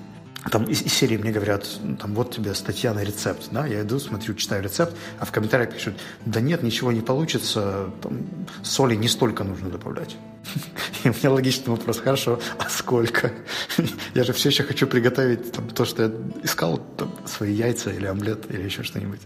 Там 0.50 0.64
из, 0.64 0.82
из 0.82 0.92
серии 0.94 1.16
мне 1.16 1.32
говорят, 1.32 1.68
там 2.00 2.14
вот 2.14 2.34
тебе 2.34 2.54
статья 2.54 2.94
на 2.94 3.02
рецепт, 3.02 3.48
да, 3.50 3.66
я 3.66 3.82
иду, 3.82 3.98
смотрю, 3.98 4.34
читаю 4.34 4.62
рецепт, 4.62 4.96
а 5.18 5.24
в 5.24 5.32
комментариях 5.32 5.74
пишут, 5.74 5.94
да 6.24 6.40
нет, 6.40 6.62
ничего 6.62 6.92
не 6.92 7.00
получится, 7.00 7.90
там, 8.00 8.22
соли 8.62 8.94
не 8.94 9.08
столько 9.08 9.44
нужно 9.44 9.68
добавлять. 9.68 10.16
И 11.04 11.08
у 11.08 11.12
меня 11.12 11.30
логичный 11.30 11.70
вопрос, 11.74 11.98
хорошо, 11.98 12.40
а 12.58 12.68
сколько? 12.70 13.32
Я 14.14 14.24
же 14.24 14.32
все 14.32 14.48
еще 14.48 14.62
хочу 14.62 14.86
приготовить 14.86 15.52
там, 15.52 15.68
то, 15.68 15.84
что 15.84 16.04
я 16.04 16.12
искал, 16.42 16.78
там, 16.96 17.12
свои 17.26 17.52
яйца 17.52 17.90
или 17.90 18.06
омлет 18.06 18.50
или 18.50 18.62
еще 18.62 18.82
что-нибудь. 18.82 19.20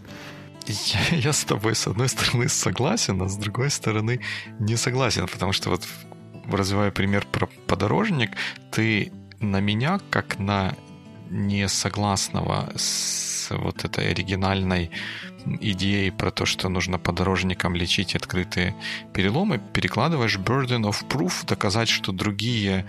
Я, 0.67 1.17
я 1.17 1.33
с 1.33 1.45
тобой, 1.45 1.75
с 1.75 1.87
одной 1.87 2.09
стороны, 2.09 2.49
согласен, 2.49 3.21
а 3.23 3.29
с 3.29 3.37
другой 3.37 3.71
стороны, 3.71 4.21
не 4.59 4.77
согласен, 4.77 5.27
потому 5.27 5.53
что 5.53 5.71
вот 5.71 5.87
развивая 6.51 6.91
пример 6.91 7.27
про 7.31 7.49
подорожник, 7.67 8.31
ты 8.71 9.13
на 9.41 9.61
меня, 9.61 10.01
как 10.11 10.39
на 10.39 10.75
несогласного 11.31 12.73
с 12.77 13.49
вот 13.51 13.85
этой 13.85 14.11
оригинальной 14.11 14.91
идеей 15.61 16.11
про 16.11 16.31
то, 16.31 16.47
что 16.47 16.69
нужно 16.69 16.99
подорожникам 16.99 17.75
лечить 17.75 18.15
открытые 18.15 18.75
переломы, 19.13 19.61
перекладываешь 19.73 20.39
burden 20.39 20.83
of 20.83 21.07
proof, 21.09 21.47
доказать, 21.47 21.89
что 21.89 22.13
другие 22.13 22.87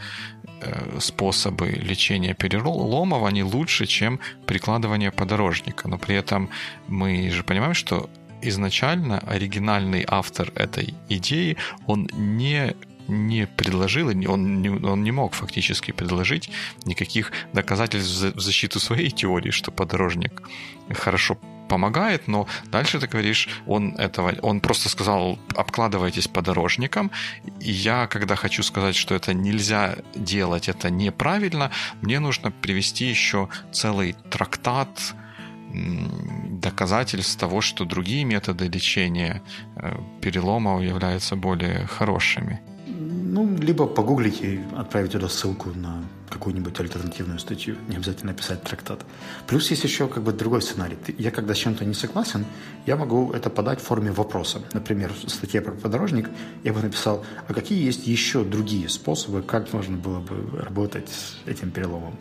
э, 0.62 1.00
способы 1.00 1.69
лечения 1.69 2.33
переломов, 2.33 3.24
они 3.24 3.43
лучше, 3.43 3.86
чем 3.86 4.19
прикладывание 4.45 5.12
подорожника. 5.12 5.88
Но 5.88 5.98
при 5.98 6.15
этом 6.15 6.50
мы 6.88 7.29
же 7.29 7.43
понимаем, 7.43 7.74
что 7.74 8.10
изначально 8.41 9.19
оригинальный 9.19 10.05
автор 10.07 10.51
этой 10.55 10.93
идеи, 11.10 11.57
он 11.88 12.10
не 12.13 12.75
не 13.07 13.48
предложил, 13.48 14.07
он 14.07 14.62
не, 14.62 14.69
он 14.69 15.03
не 15.03 15.12
мог 15.12 15.34
фактически 15.34 15.91
предложить 15.91 16.49
никаких 16.86 17.32
доказательств 17.54 18.36
в 18.36 18.39
защиту 18.39 18.80
своей 18.80 19.10
теории, 19.10 19.51
что 19.51 19.71
подорожник 19.71 20.41
хорошо 20.89 21.38
помогает, 21.73 22.27
но 22.27 22.45
дальше 22.71 22.99
ты 22.99 23.07
говоришь, 23.07 23.49
он 23.65 23.95
этого, 23.97 24.36
он 24.43 24.59
просто 24.59 24.89
сказал, 24.89 25.39
обкладывайтесь 25.55 26.27
подорожником. 26.27 27.09
И 27.59 27.71
я, 27.71 28.05
когда 28.05 28.36
хочу 28.36 28.62
сказать, 28.63 28.95
что 28.95 29.15
это 29.15 29.33
нельзя 29.33 29.95
делать, 30.15 30.69
это 30.69 30.91
неправильно, 30.91 31.71
мне 32.01 32.19
нужно 32.19 32.51
привести 32.51 33.05
еще 33.05 33.49
целый 33.71 34.15
трактат 34.29 35.15
доказательств 36.62 37.39
того, 37.39 37.62
что 37.62 37.86
другие 37.86 38.23
методы 38.25 38.67
лечения 38.67 39.41
э, 39.75 39.97
переломов 40.21 40.83
являются 40.83 41.36
более 41.36 41.88
хорошими. 41.88 42.62
Ну, 43.34 43.58
либо 43.58 43.88
погуглить 43.88 44.41
и 44.41 44.60
отправить 44.78 45.13
туда 45.13 45.28
ссылку 45.28 45.72
на 45.72 46.04
какую-нибудь 46.30 46.80
альтернативную 46.80 47.39
статью. 47.39 47.78
Не 47.88 47.96
обязательно 47.96 48.32
писать 48.32 48.62
трактат. 48.62 49.04
Плюс 49.48 49.72
есть 49.72 49.84
еще 49.84 50.08
как 50.08 50.22
бы 50.22 50.34
другой 50.34 50.62
сценарий. 50.62 51.00
Я 51.17 51.32
когда 51.32 51.56
с 51.56 51.58
чем-то 51.58 51.84
не 51.84 51.96
согласен, 51.96 52.46
я 52.86 52.96
могу 52.96 53.32
это 53.32 53.50
подать 53.50 53.82
в 53.82 53.86
форме 53.86 54.12
вопроса. 54.12 54.62
Например, 54.74 55.12
в 55.12 55.30
статье 55.32 55.62
про 55.62 55.72
подорожник 55.72 56.30
я 56.63 56.74
бы 56.74 56.82
написал, 56.84 57.26
а 57.48 57.56
какие 57.56 57.84
есть 57.84 58.06
еще 58.06 58.43
другие 58.43 58.88
способы, 58.88 59.41
как 59.41 59.74
можно 59.74 59.98
было 59.98 60.19
бы 60.19 60.62
работать 60.62 61.10
с 61.10 61.38
этим 61.48 61.72
переломом. 61.72 62.15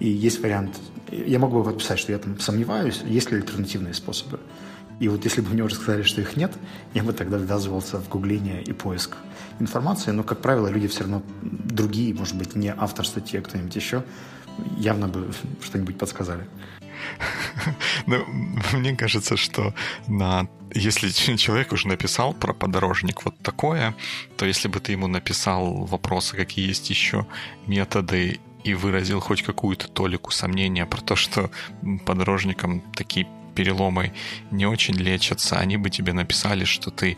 И 0.00 0.08
есть 0.08 0.42
вариант, 0.42 0.80
я 1.12 1.38
могу 1.38 1.58
бы 1.58 1.64
подписать, 1.70 2.00
что 2.00 2.10
я 2.10 2.18
там 2.18 2.40
сомневаюсь, 2.40 3.02
есть 3.04 3.30
ли 3.30 3.36
альтернативные 3.36 3.94
способы. 3.94 4.40
И 4.98 5.06
вот 5.06 5.24
если 5.24 5.42
бы 5.42 5.50
мне 5.50 5.62
уже 5.62 5.76
сказали, 5.76 6.02
что 6.02 6.22
их 6.22 6.36
нет, 6.36 6.52
я 6.94 7.04
бы 7.04 7.12
тогда 7.12 7.36
ввязывался 7.36 8.00
в 8.00 8.08
гугление 8.08 8.64
и 8.64 8.72
поиск 8.72 9.16
информации. 9.60 10.10
Но, 10.12 10.22
как 10.22 10.40
правило, 10.40 10.68
люди 10.68 10.88
все 10.88 11.00
равно 11.00 11.22
другие, 11.42 12.14
может 12.14 12.36
быть, 12.36 12.54
не 12.54 12.72
автор 12.76 13.06
статьи, 13.06 13.38
а 13.38 13.42
кто-нибудь 13.42 13.76
еще, 13.76 14.04
явно 14.78 15.08
бы 15.08 15.30
что-нибудь 15.62 15.98
подсказали. 15.98 16.46
Ну, 18.06 18.24
мне 18.72 18.96
кажется, 18.96 19.36
что 19.36 19.74
на 20.06 20.48
если 20.72 21.08
человек 21.36 21.72
уже 21.72 21.88
написал 21.88 22.34
про 22.34 22.52
подорожник 22.52 23.24
вот 23.24 23.38
такое, 23.38 23.94
то 24.36 24.46
если 24.46 24.68
бы 24.68 24.78
ты 24.80 24.92
ему 24.92 25.06
написал 25.06 25.84
вопросы, 25.84 26.36
какие 26.36 26.68
есть 26.68 26.90
еще 26.90 27.26
методы, 27.66 28.40
и 28.66 28.74
выразил 28.74 29.20
хоть 29.20 29.42
какую-то 29.42 29.86
толику 29.88 30.32
сомнения 30.32 30.86
про 30.86 31.00
то, 31.00 31.14
что 31.14 31.50
подорожникам 32.04 32.80
такие 32.80 33.28
переломы 33.56 34.12
не 34.50 34.66
очень 34.66 34.94
лечатся, 34.94 35.58
они 35.58 35.76
бы 35.76 35.90
тебе 35.90 36.12
написали, 36.12 36.64
что 36.64 36.90
ты 36.90 37.16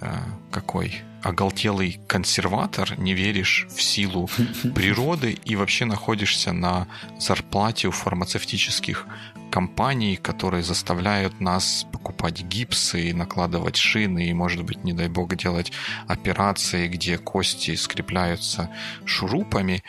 э, 0.00 0.16
какой 0.50 1.02
оголтелый 1.22 2.00
консерватор, 2.06 2.98
не 2.98 3.14
веришь 3.14 3.66
в 3.74 3.82
силу 3.82 4.28
природы 4.74 5.38
и 5.44 5.56
вообще 5.56 5.84
находишься 5.84 6.52
на 6.52 6.86
зарплате 7.18 7.88
у 7.88 7.90
фармацевтических 7.90 9.06
компаний, 9.54 10.16
которые 10.16 10.64
заставляют 10.64 11.40
нас 11.40 11.86
покупать 11.92 12.42
гипсы 12.42 13.10
и 13.10 13.12
накладывать 13.12 13.76
шины, 13.76 14.28
и, 14.28 14.34
может 14.34 14.64
быть, 14.64 14.82
не 14.82 14.92
дай 14.92 15.08
бог, 15.08 15.36
делать 15.36 15.70
операции, 16.08 16.88
где 16.88 17.18
кости 17.18 17.76
скрепляются 17.76 18.68
шурупами 19.04 19.84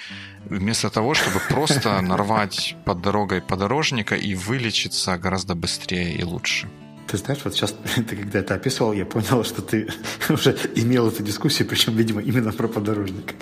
вместо 0.46 0.92
того, 0.92 1.16
чтобы 1.16 1.40
просто 1.50 2.00
нарвать 2.14 2.76
под 2.86 3.02
дорогой 3.02 3.42
подорожника 3.42 4.14
и 4.14 4.36
вылечиться 4.36 5.18
гораздо 5.18 5.56
быстрее 5.56 6.14
и 6.14 6.24
лучше. 6.24 6.68
Ты 7.08 7.18
знаешь, 7.18 7.42
вот 7.44 7.56
сейчас 7.56 7.74
ты 7.96 8.16
когда 8.16 8.40
это 8.40 8.54
описывал, 8.54 8.94
я 8.94 9.06
понял, 9.06 9.44
что 9.44 9.64
ты 9.64 9.88
уже 10.30 10.56
имел 10.76 11.08
эту 11.08 11.24
дискуссию, 11.24 11.68
причем, 11.68 11.96
видимо, 11.96 12.22
именно 12.22 12.52
про 12.52 12.68
подорожник. 12.68 13.34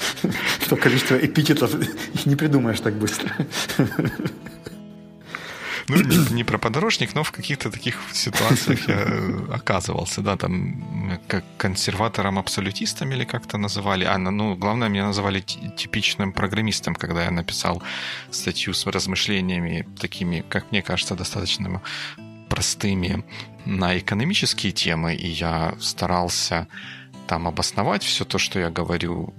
То 0.69 0.77
количество 0.77 1.15
эпитетов 1.15 1.75
не 2.25 2.38
придумаешь 2.38 2.79
так 2.79 2.93
быстро. 2.93 3.29
Ну, 5.88 5.98
не, 6.32 6.43
про 6.43 6.58
подорожник, 6.58 7.15
но 7.15 7.24
в 7.24 7.32
каких-то 7.32 7.69
таких 7.69 8.00
ситуациях 8.13 8.88
я 8.88 9.56
оказывался, 9.56 10.22
да, 10.22 10.38
там 10.38 11.19
как 11.28 11.43
консерватором-абсолютистом 11.58 13.12
или 13.12 13.26
как-то 13.26 13.58
называли. 13.58 14.06
А, 14.06 14.17
ну, 14.17 14.56
главное, 14.56 14.89
меня 14.89 15.06
называли 15.06 15.39
типичным 15.41 16.32
программистом, 16.32 16.96
когда 16.96 17.24
я 17.24 17.32
написал 17.32 17.84
статью 18.32 18.74
с 18.74 18.86
размышлениями 18.86 19.86
такими, 20.00 20.43
как 20.50 20.72
мне 20.72 20.82
кажется, 20.82 21.15
достаточно 21.15 21.82
простыми 22.50 23.24
на 23.65 23.98
экономические 23.98 24.72
темы, 24.72 25.15
и 25.15 25.28
я 25.28 25.76
старался 25.80 26.67
там 27.28 27.48
обосновать 27.48 28.04
все 28.04 28.26
то, 28.26 28.38
что 28.38 28.60
я 28.60 28.69
говорю 28.69 29.34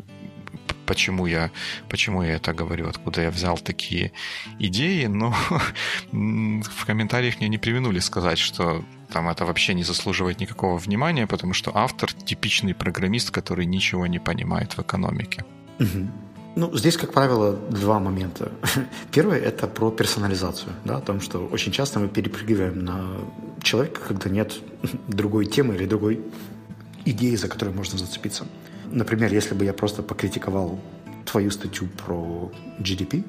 почему 0.86 1.26
я, 1.26 1.50
почему 1.88 2.22
я 2.22 2.34
это 2.34 2.52
говорю, 2.52 2.88
откуда 2.88 3.22
я 3.22 3.30
взял 3.30 3.58
такие 3.58 4.12
идеи, 4.58 5.06
но 5.06 5.34
в 6.12 6.86
комментариях 6.86 7.40
мне 7.40 7.48
не 7.48 7.58
применули 7.58 8.00
сказать, 8.00 8.38
что 8.38 8.84
там 9.12 9.28
это 9.28 9.44
вообще 9.44 9.74
не 9.74 9.84
заслуживает 9.84 10.40
никакого 10.40 10.78
внимания, 10.78 11.26
потому 11.26 11.54
что 11.54 11.70
автор 11.74 12.12
типичный 12.12 12.74
программист, 12.74 13.30
который 13.30 13.66
ничего 13.66 14.06
не 14.06 14.18
понимает 14.18 14.76
в 14.76 14.80
экономике. 14.80 15.44
Угу. 15.78 16.08
Ну, 16.56 16.76
здесь, 16.76 16.96
как 16.96 17.12
правило, 17.12 17.52
два 17.52 17.98
момента. 17.98 18.52
Первый– 19.12 19.38
это 19.40 19.66
про 19.66 19.90
персонализацию, 19.90 20.72
да, 20.84 20.96
о 20.96 21.00
том, 21.00 21.20
что 21.20 21.46
очень 21.46 21.72
часто 21.72 21.98
мы 21.98 22.08
перепрыгиваем 22.08 22.84
на 22.84 23.06
человека, 23.62 24.00
когда 24.06 24.30
нет 24.30 24.60
другой 25.08 25.46
темы 25.46 25.74
или 25.74 25.86
другой 25.86 26.20
идеи, 27.04 27.34
за 27.36 27.48
которую 27.48 27.76
можно 27.76 27.98
зацепиться. 27.98 28.46
Например, 28.94 29.32
если 29.32 29.54
бы 29.54 29.64
я 29.64 29.72
просто 29.72 30.04
покритиковал 30.04 30.78
твою 31.24 31.50
статью 31.50 31.88
про 31.88 32.52
GDP, 32.78 33.24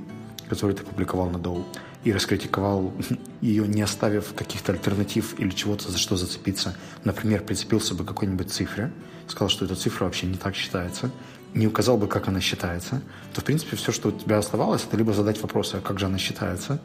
которую 0.48 0.76
ты 0.76 0.84
публиковал 0.84 1.32
на 1.32 1.38
Dow, 1.38 1.66
и 2.04 2.14
раскритиковал 2.14 2.94
ее, 3.42 3.68
не 3.68 3.82
оставив 3.82 4.36
каких-то 4.36 4.74
альтернатив 4.74 5.40
или 5.40 5.50
чего-то, 5.50 5.90
за 5.90 5.98
что 5.98 6.18
зацепиться. 6.18 6.76
Например, 7.04 7.42
прицепился 7.42 7.96
бы 7.96 8.04
к 8.04 8.08
какой-нибудь 8.08 8.52
цифре, 8.52 8.92
сказал, 9.28 9.50
что 9.50 9.66
эта 9.66 9.76
цифра 9.76 10.06
вообще 10.06 10.28
не 10.28 10.38
так 10.38 10.54
считается, 10.56 11.10
не 11.56 11.66
указал 11.66 11.98
бы, 11.98 12.08
как 12.08 12.28
она 12.28 12.42
считается, 12.42 13.02
то, 13.34 13.42
в 13.42 13.44
принципе, 13.44 13.76
все, 13.76 13.92
что 13.92 14.10
у 14.10 14.12
тебя 14.12 14.38
оставалось, 14.38 14.84
это 14.88 14.96
либо 14.98 15.14
задать 15.14 15.42
вопросы, 15.42 15.78
а 15.78 15.82
как 15.82 16.00
же 16.00 16.06
она 16.06 16.20
считается. 16.20 16.80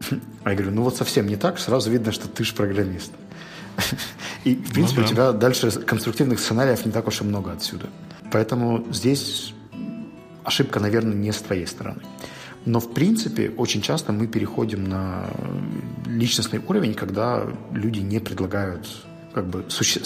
А 0.44 0.50
я 0.50 0.56
говорю, 0.56 0.74
ну 0.74 0.82
вот 0.82 0.96
совсем 0.96 1.26
не 1.26 1.36
так, 1.36 1.58
сразу 1.58 1.90
видно, 1.90 2.12
что 2.12 2.28
ты 2.28 2.44
же 2.44 2.54
программист. 2.54 3.12
И, 4.44 4.54
в 4.54 4.72
принципе, 4.72 5.00
ну, 5.00 5.06
да. 5.06 5.10
у 5.10 5.14
тебя 5.14 5.32
дальше 5.32 5.70
конструктивных 5.70 6.38
сценариев 6.38 6.84
не 6.84 6.92
так 6.92 7.06
уж 7.06 7.20
и 7.20 7.24
много 7.24 7.52
отсюда. 7.52 7.88
Поэтому 8.32 8.84
здесь 8.92 9.54
ошибка, 10.44 10.80
наверное, 10.80 11.14
не 11.14 11.32
с 11.32 11.38
твоей 11.38 11.66
стороны. 11.66 12.02
Но, 12.66 12.78
в 12.78 12.92
принципе, 12.92 13.50
очень 13.56 13.80
часто 13.80 14.12
мы 14.12 14.26
переходим 14.26 14.84
на 14.84 15.30
личностный 16.06 16.60
уровень, 16.66 16.94
когда 16.94 17.46
люди 17.72 18.00
не 18.00 18.20
предлагают 18.20 18.86
как 19.32 19.46
бы 19.46 19.64
суще 19.68 20.00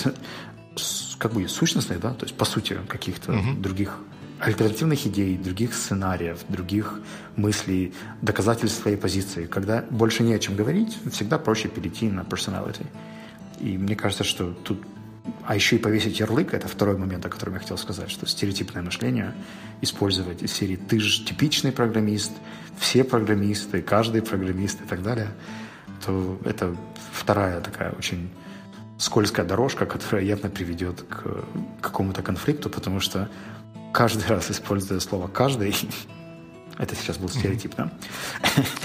как 1.18 1.32
бы 1.32 1.48
сущностных, 1.48 2.00
да, 2.00 2.12
то 2.12 2.26
есть 2.26 2.36
по 2.36 2.44
сути 2.44 2.76
каких-то 2.88 3.32
угу. 3.32 3.54
других 3.58 3.98
альтернативных 4.40 5.06
идей, 5.06 5.38
других 5.38 5.74
сценариев, 5.74 6.38
других 6.48 7.00
мыслей, 7.36 7.94
доказательств 8.20 8.82
своей 8.82 8.96
позиции. 8.96 9.46
Когда 9.46 9.84
больше 9.90 10.22
не 10.22 10.34
о 10.34 10.38
чем 10.38 10.56
говорить, 10.56 10.98
всегда 11.10 11.38
проще 11.38 11.68
перейти 11.68 12.08
на 12.10 12.20
personality. 12.20 12.86
И 13.60 13.78
мне 13.78 13.96
кажется, 13.96 14.24
что 14.24 14.52
тут... 14.52 14.82
А 15.46 15.54
еще 15.54 15.76
и 15.76 15.78
повесить 15.78 16.20
ярлык– 16.20 16.52
это 16.54 16.68
второй 16.68 16.98
момент, 16.98 17.24
о 17.24 17.30
котором 17.30 17.54
я 17.54 17.60
хотел 17.60 17.78
сказать, 17.78 18.10
что 18.10 18.26
стереотипное 18.26 18.82
мышление 18.82 19.34
использовать 19.80 20.42
из 20.42 20.52
серии 20.52 20.76
«ты 20.76 21.00
же 21.00 21.24
типичный 21.24 21.72
программист», 21.72 22.32
«все 22.78 23.04
программисты», 23.04 23.80
«каждый 23.80 24.20
программист» 24.20 24.82
и 24.82 24.84
так 24.84 25.02
далее, 25.02 25.28
то 26.04 26.38
это 26.44 26.76
вторая 27.12 27.60
такая 27.60 27.92
очень 27.92 28.30
скользкая 28.98 29.46
дорожка, 29.46 29.86
которая 29.86 30.24
явно 30.24 30.50
приведет 30.50 31.02
к 31.02 31.44
какому-то 31.80 32.22
конфликту, 32.22 32.68
потому 32.68 33.00
что 33.00 33.30
каждый 33.92 34.26
раз, 34.28 34.50
используя 34.50 35.00
слово 35.00 35.28
«каждый», 35.28 35.74
это 36.78 36.96
сейчас 36.96 37.18
был 37.18 37.28
стереотип, 37.28 37.74
да? 37.76 37.90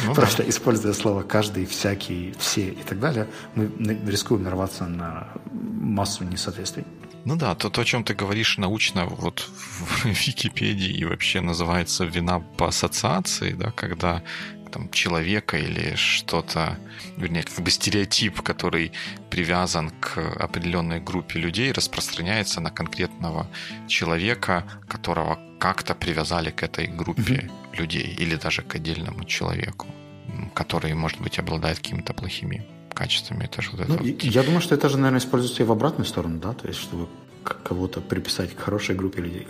Ну, 0.06 0.14
Просто 0.14 0.44
да. 0.44 0.50
используя 0.50 0.94
слово 0.94 1.24
«каждый», 1.24 1.66
«всякий», 1.66 2.34
«все» 2.40 2.70
и 2.70 2.84
так 2.84 3.00
далее, 3.00 3.28
мы 3.56 3.70
рискуем 4.08 4.44
нарваться 4.44 4.86
на 4.86 5.28
массу 5.52 6.24
несоответствий. 6.24 6.86
Ну 7.26 7.36
да, 7.36 7.54
то, 7.56 7.70
то, 7.70 7.82
о 7.82 7.86
чем 7.86 8.04
ты 8.04 8.14
говоришь 8.14 8.58
научно 8.58 9.06
вот 9.06 9.40
в 9.42 10.06
Википедии 10.28 10.92
и 10.92 11.06
вообще 11.06 11.42
называется 11.42 12.06
вина 12.06 12.40
по 12.40 12.68
ассоциации, 12.68 13.54
да, 13.54 13.72
когда 13.72 14.24
там, 14.72 14.90
человека 14.92 15.58
или 15.58 15.96
что-то, 15.96 16.78
вернее, 17.18 17.44
как 17.44 17.60
бы 17.60 17.72
стереотип, 17.72 18.42
который 18.42 18.92
привязан 19.30 19.90
к 20.00 20.18
определенной 20.18 21.00
группе 21.00 21.40
людей, 21.40 21.72
распространяется 21.72 22.62
на 22.62 22.72
конкретного 22.72 23.48
человека, 23.88 24.64
которого 24.88 25.40
как-то 25.60 25.96
привязали 25.96 26.52
к 26.52 26.64
этой 26.64 26.88
группе. 26.88 27.50
Людей 27.74 28.16
или 28.20 28.36
даже 28.36 28.62
к 28.62 28.76
отдельному 28.76 29.24
человеку, 29.26 29.88
который, 30.54 30.94
может 30.94 31.22
быть, 31.22 31.40
обладает 31.40 31.78
какими-то 31.78 32.14
плохими 32.14 32.66
качествами. 32.94 33.46
Это 33.46 33.62
же 33.62 33.72
вот 33.72 33.88
ну, 33.88 33.96
это 33.96 34.04
вот... 34.04 34.24
Я 34.24 34.44
думаю, 34.44 34.62
что 34.62 34.76
это 34.76 34.90
же, 34.90 34.98
наверное, 34.98 35.20
используется 35.20 35.64
и 35.64 35.66
в 35.66 35.72
обратную 35.72 36.06
сторону, 36.06 36.40
да, 36.40 36.54
то 36.54 36.68
есть 36.68 36.80
чтобы 36.80 37.08
кого-то 37.44 38.02
приписать 38.02 38.56
к 38.56 38.60
хорошей 38.60 38.96
группе 38.96 39.22
людей. 39.22 39.48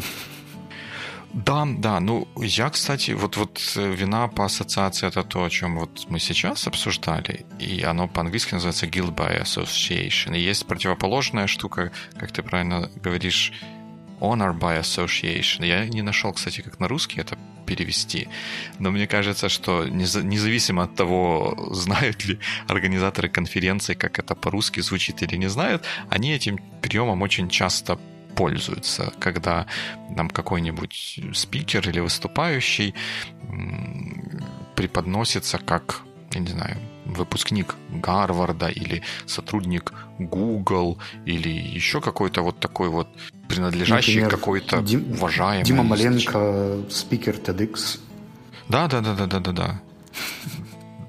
Да, 1.34 1.68
да. 1.78 2.00
Ну, 2.00 2.28
я, 2.38 2.70
кстати, 2.70 3.12
вот, 3.12 3.38
вот 3.38 3.62
э, 3.76 3.94
вина 3.94 4.28
по 4.28 4.46
ассоциации 4.46 5.08
это 5.08 5.24
то, 5.24 5.44
о 5.44 5.50
чем 5.50 5.78
вот 5.78 6.06
мы 6.10 6.20
сейчас 6.20 6.68
обсуждали, 6.68 7.46
и 7.60 7.84
оно 7.84 8.08
по-английски 8.08 8.56
называется 8.56 8.88
guilt 8.88 9.14
by 9.16 9.42
association. 9.44 10.36
И 10.36 10.42
есть 10.42 10.66
противоположная 10.66 11.48
штука, 11.48 11.92
как 12.20 12.32
ты 12.32 12.42
правильно 12.42 12.90
говоришь, 13.04 13.54
honor 14.20 14.58
by 14.58 14.80
association. 14.80 15.66
Я 15.66 15.88
не 15.88 16.02
нашел, 16.02 16.34
кстати, 16.34 16.62
как 16.62 16.80
на 16.80 16.88
русский 16.88 17.22
это 17.22 17.38
перевести. 17.66 18.28
Но 18.80 18.92
мне 18.92 19.08
кажется, 19.08 19.48
что 19.50 19.86
независимо 19.86 20.84
от 20.84 20.96
того, 20.96 21.70
знают 21.72 22.26
ли 22.26 22.40
организаторы 22.68 23.30
конференции, 23.30 23.94
как 23.94 24.20
это 24.20 24.36
по-русски 24.36 24.82
звучит 24.82 25.22
или 25.24 25.38
не 25.38 25.50
знают, 25.50 25.84
они 26.10 26.34
этим 26.34 26.58
приемом 26.82 27.22
очень 27.22 27.50
часто 27.50 28.00
пользуются, 28.36 29.14
когда 29.20 29.66
нам 30.10 30.30
какой-нибудь 30.30 31.20
спикер 31.34 31.90
или 31.90 32.00
выступающий 32.00 32.96
преподносится 34.76 35.58
как, 35.58 36.02
я 36.34 36.40
не 36.40 36.48
знаю, 36.48 36.78
выпускник 37.14 37.76
Гарварда 37.90 38.68
или 38.68 39.04
сотрудник 39.26 39.94
Google 40.20 40.98
или 41.26 41.50
еще 41.50 42.02
какой-то 42.02 42.42
вот 42.42 42.60
такой 42.60 42.90
вот 42.90 43.08
принадлежащий 43.48 44.22
какой-то 44.22 44.82
Дим, 44.82 45.14
уважаемый. 45.14 45.66
Дима 45.66 45.84
Маленко, 45.84 46.80
спикер 46.90 47.36
TEDx. 47.36 48.00
Да, 48.68 48.88
да, 48.88 49.02
да, 49.02 49.16
да, 49.16 49.26
да, 49.26 49.40
да, 49.40 49.52
да 49.52 49.82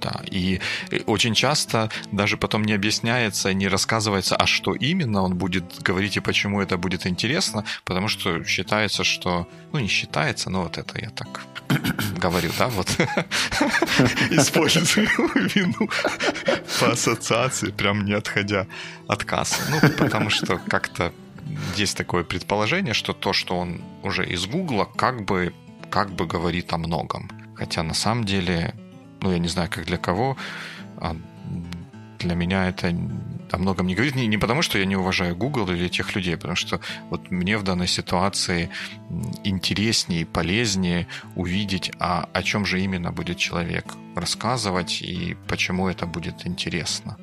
да. 0.01 0.23
И 0.31 0.61
очень 1.07 1.35
часто 1.35 1.91
даже 2.13 2.37
потом 2.37 2.65
не 2.65 2.73
объясняется, 2.73 3.53
не 3.55 3.69
рассказывается, 3.69 4.37
а 4.37 4.47
что 4.47 4.75
именно 4.75 5.23
он 5.23 5.37
будет 5.37 5.83
говорить 5.83 6.17
и 6.17 6.21
почему 6.21 6.61
это 6.61 6.77
будет 6.77 7.07
интересно, 7.07 7.65
потому 7.85 8.09
что 8.09 8.45
считается, 8.45 9.05
что... 9.05 9.47
Ну, 9.73 9.79
не 9.79 9.89
считается, 9.89 10.51
но 10.51 10.63
вот 10.63 10.79
это 10.79 11.01
я 11.01 11.11
так 11.11 11.41
говорю, 12.17 12.51
да, 12.59 12.69
вот. 12.69 12.89
Использую 14.31 15.07
вину 15.55 15.89
по 16.81 16.93
ассоциации, 16.93 17.71
прям 17.71 18.05
не 18.05 18.15
отходя 18.15 18.67
от 19.07 19.25
кассы. 19.25 19.63
Ну, 19.71 19.91
потому 19.99 20.31
что 20.31 20.59
как-то 20.59 21.13
есть 21.77 21.97
такое 21.97 22.25
предположение, 22.25 22.95
что 22.95 23.13
то, 23.13 23.33
что 23.33 23.57
он 23.57 23.83
уже 24.03 24.27
из 24.27 24.47
Гугла, 24.47 24.85
как 24.85 25.25
бы, 25.25 25.53
как 25.91 26.11
бы 26.11 26.27
говорит 26.27 26.73
о 26.73 26.79
многом. 26.79 27.31
Хотя 27.55 27.83
на 27.83 27.95
самом 27.95 28.25
деле 28.25 28.75
ну, 29.23 29.33
я 29.33 29.39
не 29.39 29.49
знаю, 29.49 29.69
как 29.71 29.85
для 29.87 29.99
кого, 29.99 30.37
а 30.99 31.17
для 32.19 32.35
меня 32.35 32.69
это 32.69 32.95
о 33.53 33.59
многом 33.59 33.87
не 33.87 33.95
говорит. 33.95 34.15
Не, 34.15 34.27
не 34.27 34.39
потому, 34.39 34.63
что 34.63 34.79
я 34.79 34.85
не 34.85 34.97
уважаю 34.97 35.35
Google 35.35 35.69
или 35.71 35.89
тех 35.89 36.15
людей, 36.15 36.37
потому 36.37 36.57
что 36.57 36.81
вот 37.11 37.31
мне 37.31 37.59
в 37.59 37.63
данной 37.63 37.89
ситуации 37.89 38.71
интереснее, 39.45 40.27
полезнее 40.27 41.07
увидеть, 41.35 41.91
а 41.99 42.29
о 42.33 42.43
чем 42.43 42.67
же 42.67 42.81
именно 42.81 43.13
будет 43.13 43.39
человек 43.39 43.85
рассказывать 44.15 45.03
и 45.03 45.37
почему 45.49 45.89
это 45.89 46.07
будет 46.07 46.47
интересно. 46.47 47.17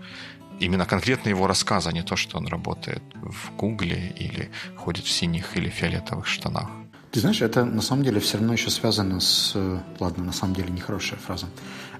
Именно 0.59 0.85
конкретно 0.85 1.29
его 1.29 1.47
рассказ, 1.47 1.85
а 1.87 1.91
не 1.91 2.01
то, 2.01 2.15
что 2.15 2.37
он 2.37 2.47
работает 2.47 3.03
в 3.13 3.55
Гугле 3.55 4.13
или 4.19 4.49
ходит 4.75 5.05
в 5.05 5.11
синих 5.11 5.55
или 5.55 5.69
фиолетовых 5.69 6.25
штанах. 6.25 6.69
Ты 7.11 7.21
знаешь, 7.21 7.41
это 7.41 7.63
на 7.63 7.81
самом 7.81 8.03
деле 8.03 8.19
все 8.19 8.37
равно 8.37 8.53
еще 8.53 8.69
связано 8.69 9.19
с... 9.19 9.55
Ладно, 9.99 10.25
на 10.25 10.33
самом 10.33 10.55
деле 10.55 10.69
нехорошая 10.69 11.19
фраза. 11.19 11.47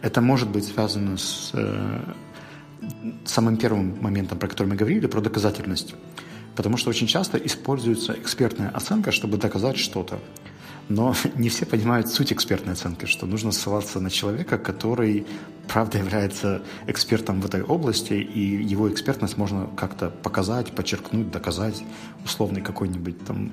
Это 0.02 0.22
может 0.22 0.50
быть 0.50 0.66
связано 0.66 1.18
с 1.18 1.52
э, 1.54 2.00
самым 3.26 3.58
первым 3.58 4.02
моментом, 4.02 4.38
про 4.38 4.48
который 4.48 4.68
мы 4.68 4.76
говорили, 4.76 5.08
про 5.08 5.22
доказательность. 5.22 5.96
Потому 6.56 6.78
что 6.78 6.90
очень 6.90 7.08
часто 7.08 7.38
используется 7.38 8.14
экспертная 8.14 8.70
оценка, 8.70 9.12
чтобы 9.12 9.38
доказать 9.38 9.78
что-то. 9.78 10.20
Но 10.90 11.16
не 11.36 11.50
все 11.50 11.66
понимают 11.66 12.10
суть 12.10 12.32
экспертной 12.32 12.74
оценки, 12.74 13.06
что 13.06 13.26
нужно 13.26 13.52
ссылаться 13.52 14.00
на 14.00 14.10
человека, 14.10 14.58
который, 14.58 15.26
правда, 15.68 15.98
является 15.98 16.62
экспертом 16.88 17.42
в 17.42 17.46
этой 17.46 17.62
области, 17.62 18.14
и 18.14 18.64
его 18.64 18.90
экспертность 18.92 19.38
можно 19.38 19.68
как-то 19.76 20.10
показать, 20.10 20.72
подчеркнуть, 20.72 21.32
доказать. 21.32 21.84
Условный 22.24 22.62
какой-нибудь 22.62 23.26
там 23.26 23.52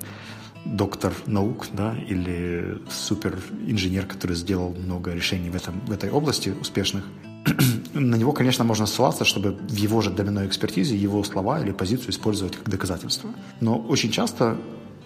доктор 0.65 1.13
наук, 1.27 1.67
да, 1.73 1.95
или 2.09 2.79
суперинженер, 2.89 4.05
который 4.05 4.35
сделал 4.35 4.73
много 4.73 5.13
решений 5.13 5.49
в, 5.49 5.55
этом, 5.55 5.79
в 5.87 5.91
этой 5.91 6.09
области 6.09 6.49
успешных, 6.49 7.03
на 7.93 8.15
него, 8.15 8.31
конечно, 8.31 8.63
можно 8.63 8.87
ссылаться, 8.87 9.25
чтобы 9.25 9.51
в 9.51 9.75
его 9.75 10.01
же 10.01 10.09
доменной 10.09 10.47
экспертизе 10.47 10.95
его 10.95 11.23
слова 11.23 11.61
или 11.61 11.71
позицию 11.71 12.09
использовать 12.09 12.55
как 12.55 12.69
доказательство. 12.69 13.29
Но 13.61 13.77
очень 13.77 14.11
часто 14.11 14.57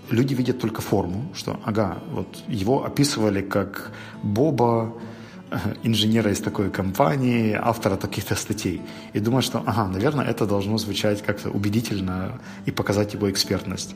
люди 0.10 0.34
видят 0.34 0.60
только 0.60 0.82
форму, 0.82 1.30
что, 1.36 1.60
ага, 1.66 1.98
вот 2.12 2.28
его 2.48 2.86
описывали 2.86 3.42
как 3.42 3.92
Боба, 4.24 4.94
э, 5.52 5.58
инженера 5.84 6.32
из 6.32 6.40
такой 6.40 6.70
компании, 6.70 7.52
автора 7.54 7.98
таких-то 7.98 8.36
статей. 8.36 8.82
И 9.14 9.20
думают, 9.20 9.46
что, 9.46 9.62
ага, 9.66 9.88
наверное, 9.88 10.26
это 10.26 10.46
должно 10.46 10.78
звучать 10.78 11.22
как-то 11.22 11.50
убедительно 11.50 12.40
и 12.66 12.72
показать 12.72 13.14
его 13.14 13.30
экспертность. 13.30 13.96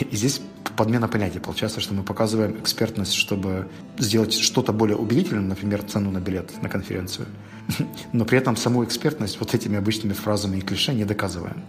И 0.00 0.16
здесь 0.16 0.40
подмена 0.76 1.08
понятия. 1.08 1.40
Получается, 1.40 1.80
что 1.80 1.94
мы 1.94 2.02
показываем 2.02 2.58
экспертность, 2.58 3.14
чтобы 3.14 3.68
сделать 3.98 4.32
что-то 4.32 4.72
более 4.72 4.96
убедительным, 4.96 5.48
например, 5.48 5.82
цену 5.82 6.10
на 6.10 6.18
билет 6.18 6.62
на 6.62 6.68
конференцию. 6.68 7.26
Но 8.12 8.24
при 8.24 8.38
этом 8.38 8.56
саму 8.56 8.84
экспертность 8.84 9.38
вот 9.40 9.54
этими 9.54 9.76
обычными 9.76 10.14
фразами 10.14 10.58
и 10.58 10.60
клише 10.60 10.94
не 10.94 11.04
доказываем. 11.04 11.62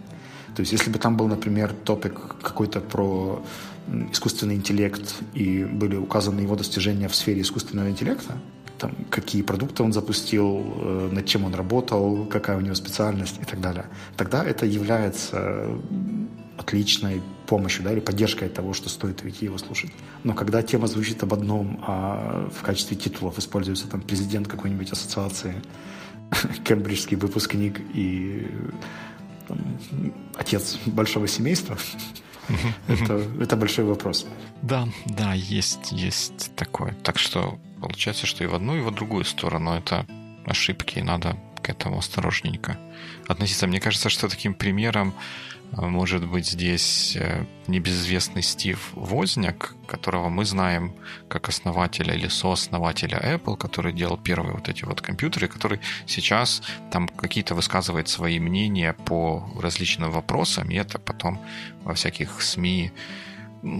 То 0.56 0.60
есть, 0.60 0.72
если 0.72 0.90
бы 0.90 0.98
там 0.98 1.16
был, 1.16 1.26
например, 1.26 1.72
топик 1.84 2.36
какой-то 2.40 2.80
про 2.80 3.44
искусственный 4.12 4.54
интеллект 4.54 5.14
и 5.34 5.64
были 5.64 5.96
указаны 5.96 6.40
его 6.40 6.56
достижения 6.56 7.08
в 7.08 7.14
сфере 7.14 7.40
искусственного 7.40 7.90
интеллекта, 7.90 8.38
там, 8.78 8.92
какие 9.10 9.42
продукты 9.42 9.82
он 9.82 9.92
запустил, 9.92 10.62
э, 10.76 11.08
над 11.12 11.26
чем 11.26 11.44
он 11.44 11.54
работал, 11.54 12.26
какая 12.26 12.56
у 12.56 12.60
него 12.60 12.74
специальность 12.74 13.38
и 13.40 13.44
так 13.44 13.60
далее, 13.60 13.86
тогда 14.16 14.44
это 14.44 14.66
является 14.66 15.68
отличной 16.58 17.20
помощью 17.46 17.84
да, 17.84 17.92
или 17.92 18.00
поддержкой 18.00 18.48
того, 18.48 18.72
что 18.74 18.88
стоит 18.88 19.24
идти 19.24 19.46
его 19.46 19.58
слушать. 19.58 19.90
Но 20.22 20.34
когда 20.34 20.62
тема 20.62 20.86
звучит 20.86 21.22
об 21.22 21.34
одном, 21.34 21.82
а 21.86 22.48
в 22.54 22.62
качестве 22.62 22.96
титулов 22.96 23.38
используется 23.38 23.88
там 23.88 24.00
президент 24.00 24.48
какой-нибудь 24.48 24.90
ассоциации, 24.92 25.62
кембриджский 26.64 27.16
выпускник 27.16 27.80
и 27.94 28.46
там, 29.48 29.58
отец 30.36 30.78
большого 30.86 31.28
семейства, 31.28 31.76
это, 32.88 33.22
это 33.40 33.56
большой 33.56 33.84
вопрос. 33.84 34.26
Да, 34.62 34.88
да, 35.06 35.34
есть, 35.34 35.92
есть 35.92 36.54
такое. 36.56 36.94
Так 37.02 37.18
что 37.18 37.58
получается, 37.80 38.26
что 38.26 38.44
и 38.44 38.46
в 38.46 38.54
одну, 38.54 38.76
и 38.76 38.80
в 38.80 38.90
другую 38.92 39.24
сторону 39.24 39.72
это 39.72 40.06
ошибки, 40.46 40.98
и 40.98 41.02
надо 41.02 41.36
к 41.62 41.70
этому 41.70 41.98
осторожненько 41.98 42.78
относиться. 43.26 43.66
Мне 43.66 43.80
кажется, 43.80 44.08
что 44.08 44.28
таким 44.28 44.54
примером 44.54 45.14
может 45.72 46.26
быть 46.28 46.46
здесь 46.46 47.16
э, 47.16 47.44
небезызвестный 47.66 48.42
Стив 48.42 48.90
Возняк, 48.94 49.74
которого 49.86 50.28
мы 50.28 50.44
знаем 50.44 50.94
как 51.28 51.48
основателя 51.48 52.14
или 52.14 52.28
сооснователя 52.28 53.18
Apple, 53.18 53.56
который 53.56 53.92
делал 53.92 54.16
первые 54.16 54.54
вот 54.54 54.68
эти 54.68 54.84
вот 54.84 55.00
компьютеры, 55.00 55.48
который 55.48 55.80
сейчас 56.06 56.62
там 56.90 57.08
какие-то 57.08 57.54
высказывает 57.54 58.08
свои 58.08 58.38
мнения 58.38 58.92
по 58.92 59.48
различным 59.60 60.10
вопросам, 60.10 60.70
и 60.70 60.76
это 60.76 60.98
потом 60.98 61.40
во 61.82 61.94
всяких 61.94 62.40
СМИ 62.40 62.92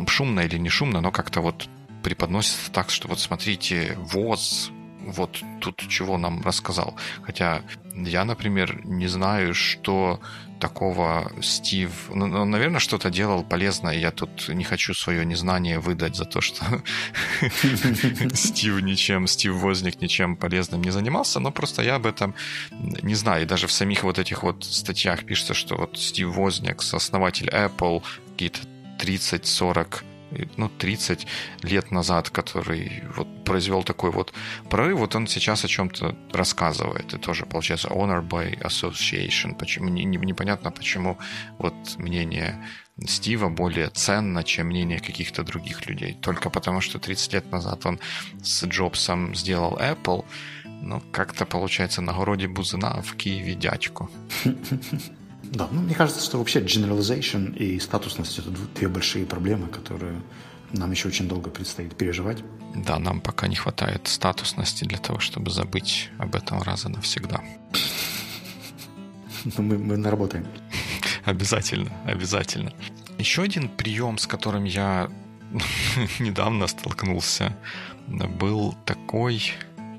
шумно 0.07 0.41
или 0.41 0.59
не 0.59 0.69
шумно, 0.69 1.01
но 1.01 1.11
как-то 1.11 1.41
вот 1.41 1.69
преподносится 2.03 2.71
так, 2.71 2.91
что 2.91 3.09
вот 3.09 3.21
смотрите, 3.21 3.97
ВОЗ 3.99 4.71
вот 5.07 5.43
тут 5.61 5.77
чего 5.89 6.19
нам 6.19 6.43
рассказал. 6.43 6.97
Хотя 7.23 7.63
я, 7.95 8.25
например, 8.25 8.85
не 8.85 9.07
знаю, 9.07 9.55
что 9.55 10.21
такого 10.61 11.31
Стив... 11.43 11.91
Ну, 12.15 12.27
ну 12.27 12.45
наверное, 12.45 12.81
что-то 12.81 13.11
делал 13.11 13.45
полезное. 13.45 13.95
Я 13.95 14.11
тут 14.11 14.49
не 14.49 14.65
хочу 14.65 14.95
свое 14.95 15.25
незнание 15.25 15.79
выдать 15.79 16.17
за 16.17 16.25
то, 16.25 16.41
что 16.41 16.65
Стив 18.35 18.83
ничем, 18.83 19.27
Стив 19.27 19.55
Возник 19.55 20.01
ничем 20.01 20.37
полезным 20.37 20.83
не 20.83 20.91
занимался, 20.91 21.41
но 21.41 21.51
просто 21.51 21.83
я 21.83 21.97
об 21.97 22.07
этом 22.07 22.35
не 22.71 23.15
знаю. 23.15 23.43
И 23.43 23.47
даже 23.47 23.67
в 23.67 23.73
самих 23.73 24.05
вот 24.05 24.19
этих 24.19 24.43
вот 24.43 24.65
статьях 24.65 25.25
пишется, 25.25 25.55
что 25.55 25.77
вот 25.77 25.99
Стив 25.99 26.35
Возник, 26.35 26.83
основатель 26.93 27.49
Apple, 27.49 28.03
какие-то 28.33 28.61
30-40 28.99 30.03
ну, 30.57 30.69
30 30.69 31.27
лет 31.63 31.91
назад, 31.91 32.31
который 32.31 33.03
вот 33.17 33.45
произвел 33.45 33.83
такой 33.83 34.11
вот 34.11 34.33
прорыв, 34.71 34.99
вот 34.99 35.15
он 35.15 35.27
сейчас 35.27 35.65
о 35.65 35.69
чем-то 35.69 36.17
рассказывает. 36.33 37.15
И 37.15 37.19
тоже, 37.19 37.47
получается, 37.47 37.89
honor 37.89 38.27
by 38.27 38.59
association. 38.61 39.59
Почему, 39.59 39.89
не, 39.89 40.05
непонятно, 40.05 40.71
почему 40.71 41.19
вот 41.59 41.75
мнение 41.99 42.65
Стива 43.07 43.49
более 43.49 43.89
ценно, 43.89 44.45
чем 44.45 44.69
мнение 44.69 45.01
каких-то 45.01 45.43
других 45.43 45.87
людей. 45.87 46.17
Только 46.21 46.49
потому, 46.49 46.81
что 46.81 46.99
30 46.99 47.33
лет 47.33 47.53
назад 47.53 47.87
он 47.87 47.99
с 48.43 48.65
Джобсом 48.65 49.35
сделал 49.35 49.77
Apple, 49.79 50.25
ну, 50.65 51.03
как-то, 51.13 51.45
получается, 51.45 52.03
на 52.03 52.13
городе 52.13 52.47
Бузына 52.47 53.03
в 53.03 53.17
Киеве 53.17 53.55
дядьку. 53.55 54.11
Да, 55.55 55.69
ну, 55.71 55.83
мне 55.83 55.95
кажется, 55.95 56.25
что 56.25 56.39
вообще 56.39 56.61
generalization 56.61 57.57
и 57.57 57.79
статусность– 57.79 58.39
это 58.41 58.51
две 58.75 58.89
большие 58.89 59.25
проблемы, 59.25 59.69
которые 59.69 60.21
нам 60.73 60.91
еще 60.91 61.09
очень 61.09 61.29
долго 61.29 61.49
предстоит 61.51 61.97
переживать. 61.97 62.43
Да, 62.75 62.99
нам 62.99 63.21
пока 63.21 63.47
не 63.47 63.55
хватает 63.55 64.09
статусности 64.09 64.85
для 64.85 64.99
того, 64.99 65.21
чтобы 65.21 65.51
забыть 65.51 66.11
об 66.19 66.35
этом 66.35 66.61
раз 66.63 66.87
и 66.87 66.89
навсегда. 66.89 67.41
Но 69.45 69.63
мы, 69.63 69.79
мы 69.79 69.97
наработаем. 69.97 70.47
Обязательно, 71.25 71.91
обязательно. 72.07 72.73
Еще 73.19 73.43
один 73.43 73.69
прием, 73.69 74.19
с 74.19 74.27
которым 74.27 74.65
я 74.65 75.09
недавно 76.19 76.67
столкнулся, 76.67 77.57
был 78.09 78.75
такой 78.85 79.53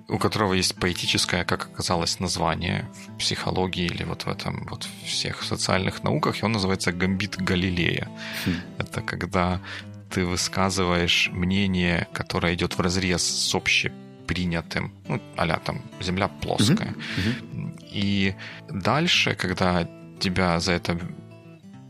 у 0.08 0.18
которого 0.18 0.54
есть 0.54 0.76
поэтическое, 0.76 1.44
как 1.44 1.66
оказалось, 1.66 2.20
название 2.20 2.88
в 2.94 3.18
психологии 3.18 3.86
или 3.86 4.04
вот 4.04 4.26
в 4.26 4.30
этом 4.30 4.68
вот 4.70 4.88
всех 5.06 5.44
социальных 5.44 6.04
науках, 6.04 6.42
и 6.42 6.46
он 6.46 6.52
называется 6.52 6.92
«Гамбит 6.92 7.38
Галилея». 7.38 8.08
Хм. 8.46 8.62
Это 8.78 9.02
когда 9.02 9.62
ты 10.10 10.26
высказываешь 10.26 11.30
мнение, 11.34 12.08
которое 12.14 12.54
идет 12.54 12.78
в 12.78 12.82
разрез 12.82 13.24
с 13.24 13.56
общепринятым, 13.56 14.94
ну, 15.08 15.22
а 15.38 15.60
там 15.60 15.82
«Земля 16.02 16.28
плоская». 16.28 16.94
Mm-hmm. 16.94 17.80
И 17.92 18.36
дальше, 18.70 19.36
когда 19.36 19.90
тебя 20.20 20.60
за 20.60 20.74
это 20.74 21.00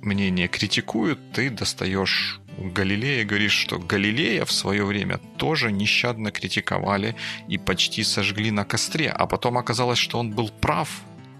мнение 0.01 0.47
критикуют, 0.47 1.19
ты 1.33 1.49
достаешь 1.49 2.39
Галилея 2.57 3.25
говоришь, 3.25 3.53
что 3.53 3.79
Галилея 3.79 4.45
в 4.45 4.51
свое 4.51 4.85
время 4.85 5.19
тоже 5.37 5.71
нещадно 5.71 6.31
критиковали 6.31 7.15
и 7.47 7.57
почти 7.57 8.03
сожгли 8.03 8.51
на 8.51 8.63
костре, 8.65 9.09
а 9.09 9.25
потом 9.25 9.57
оказалось, 9.57 9.99
что 9.99 10.19
он 10.19 10.31
был 10.31 10.49
прав. 10.49 10.89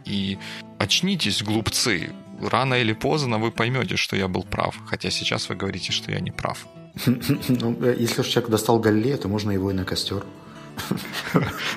И 0.06 0.38
очнитесь, 0.78 1.42
глупцы, 1.42 2.12
рано 2.42 2.76
или 2.76 2.94
поздно 2.94 3.40
вы 3.40 3.52
поймете, 3.52 3.96
что 3.96 4.16
я 4.16 4.28
был 4.28 4.44
прав, 4.44 4.76
хотя 4.86 5.10
сейчас 5.10 5.50
вы 5.50 5.56
говорите, 5.56 5.92
что 5.92 6.12
я 6.12 6.20
не 6.20 6.32
прав. 6.32 6.68
Ну, 7.48 7.78
э, 7.82 7.96
если 8.00 8.22
уж 8.22 8.28
человек 8.28 8.50
достал 8.52 8.80
Галилея, 8.80 9.18
то 9.18 9.28
можно 9.28 9.52
его 9.52 9.72
и 9.72 9.74
на 9.74 9.86
костер. 9.86 10.24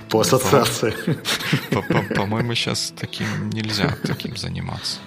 По 0.08 0.20
ассоциации. 0.20 0.94
По-моему, 2.14 2.54
сейчас 2.54 2.92
таким 2.96 3.50
нельзя 3.50 3.96
таким 4.02 4.36
заниматься. 4.36 4.98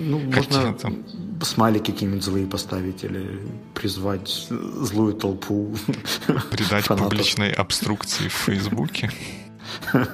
Ну, 0.00 0.18
можно 0.20 0.72
там... 0.74 1.04
смайлики 1.42 1.90
какие-нибудь 1.90 2.22
злые 2.22 2.46
поставить 2.46 3.04
или 3.04 3.40
призвать 3.74 4.48
злую 4.48 5.14
толпу. 5.14 5.74
Придать 6.50 6.84
фанатов. 6.84 7.10
публичной 7.10 7.52
обструкции 7.52 8.28
в 8.28 8.32
Фейсбуке. 8.32 9.10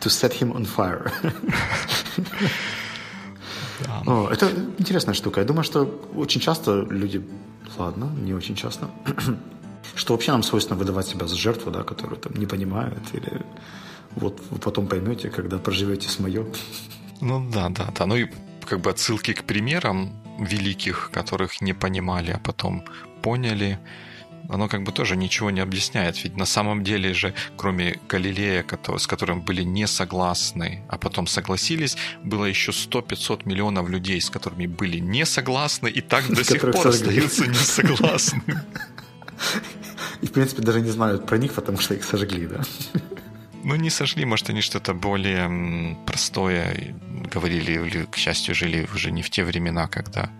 To 0.00 0.08
set 0.08 0.32
him 0.32 0.52
on 0.54 0.64
fire. 0.64 1.10
Да. 3.80 4.02
О, 4.06 4.28
это 4.28 4.50
интересная 4.78 5.14
штука. 5.14 5.40
Я 5.40 5.46
думаю, 5.46 5.62
что 5.62 5.84
очень 6.16 6.40
часто 6.40 6.84
люди, 6.90 7.24
ладно, 7.76 8.10
не 8.24 8.34
очень 8.34 8.56
часто, 8.56 8.90
что 9.94 10.14
вообще 10.14 10.32
нам 10.32 10.42
свойственно 10.42 10.76
выдавать 10.76 11.06
себя 11.06 11.28
за 11.28 11.36
жертву, 11.36 11.70
да, 11.70 11.84
которую 11.84 12.18
там 12.18 12.34
не 12.34 12.46
понимают, 12.46 12.98
или 13.12 13.42
вот 14.16 14.40
вы 14.50 14.58
потом 14.58 14.88
поймете, 14.88 15.30
когда 15.30 15.58
проживете 15.58 16.08
с 16.08 16.18
мое. 16.18 16.44
Ну 17.20 17.48
да, 17.52 17.68
да, 17.68 17.92
да. 17.96 18.06
Ну 18.06 18.16
и 18.16 18.28
как 18.68 18.80
бы 18.80 18.90
отсылки 18.90 19.32
к 19.32 19.44
примерам 19.44 20.12
великих, 20.38 21.10
которых 21.12 21.60
не 21.60 21.72
понимали, 21.72 22.32
а 22.32 22.38
потом 22.38 22.84
поняли, 23.22 23.78
оно 24.48 24.68
как 24.68 24.82
бы 24.82 24.92
тоже 24.92 25.16
ничего 25.16 25.50
не 25.50 25.60
объясняет. 25.60 26.22
Ведь 26.24 26.36
на 26.36 26.46
самом 26.46 26.84
деле 26.84 27.14
же, 27.14 27.34
кроме 27.56 27.98
Галилея, 28.08 28.64
с 28.98 29.06
которым 29.06 29.42
были 29.42 29.62
не 29.62 29.86
согласны, 29.86 30.82
а 30.88 30.98
потом 30.98 31.26
согласились, 31.26 31.96
было 32.22 32.44
еще 32.44 32.72
100-500 32.72 33.42
миллионов 33.44 33.88
людей, 33.88 34.20
с 34.20 34.30
которыми 34.30 34.66
были 34.66 34.98
не 34.98 35.26
согласны 35.26 35.88
и 35.88 36.00
так 36.00 36.28
до 36.28 36.44
сих 36.44 36.60
пор 36.60 36.88
остаются 36.88 37.46
не 37.46 37.54
согласны. 37.54 38.42
И, 40.22 40.26
в 40.26 40.32
принципе, 40.32 40.62
даже 40.62 40.80
не 40.80 40.90
знают 40.90 41.26
про 41.26 41.38
них, 41.38 41.52
потому 41.52 41.78
что 41.78 41.94
их 41.94 42.04
сожгли, 42.04 42.46
да? 42.46 42.62
Ну, 43.64 43.74
не 43.76 43.90
сожгли, 43.90 44.24
может, 44.24 44.50
они 44.50 44.60
что-то 44.60 44.94
более 44.94 45.96
простое 46.06 46.94
говорили, 47.32 47.72
или, 47.72 48.04
к 48.04 48.16
счастью, 48.16 48.54
жили 48.54 48.88
уже 48.94 49.10
не 49.10 49.22
в 49.22 49.30
те 49.30 49.44
времена, 49.44 49.88
когда 49.88 50.30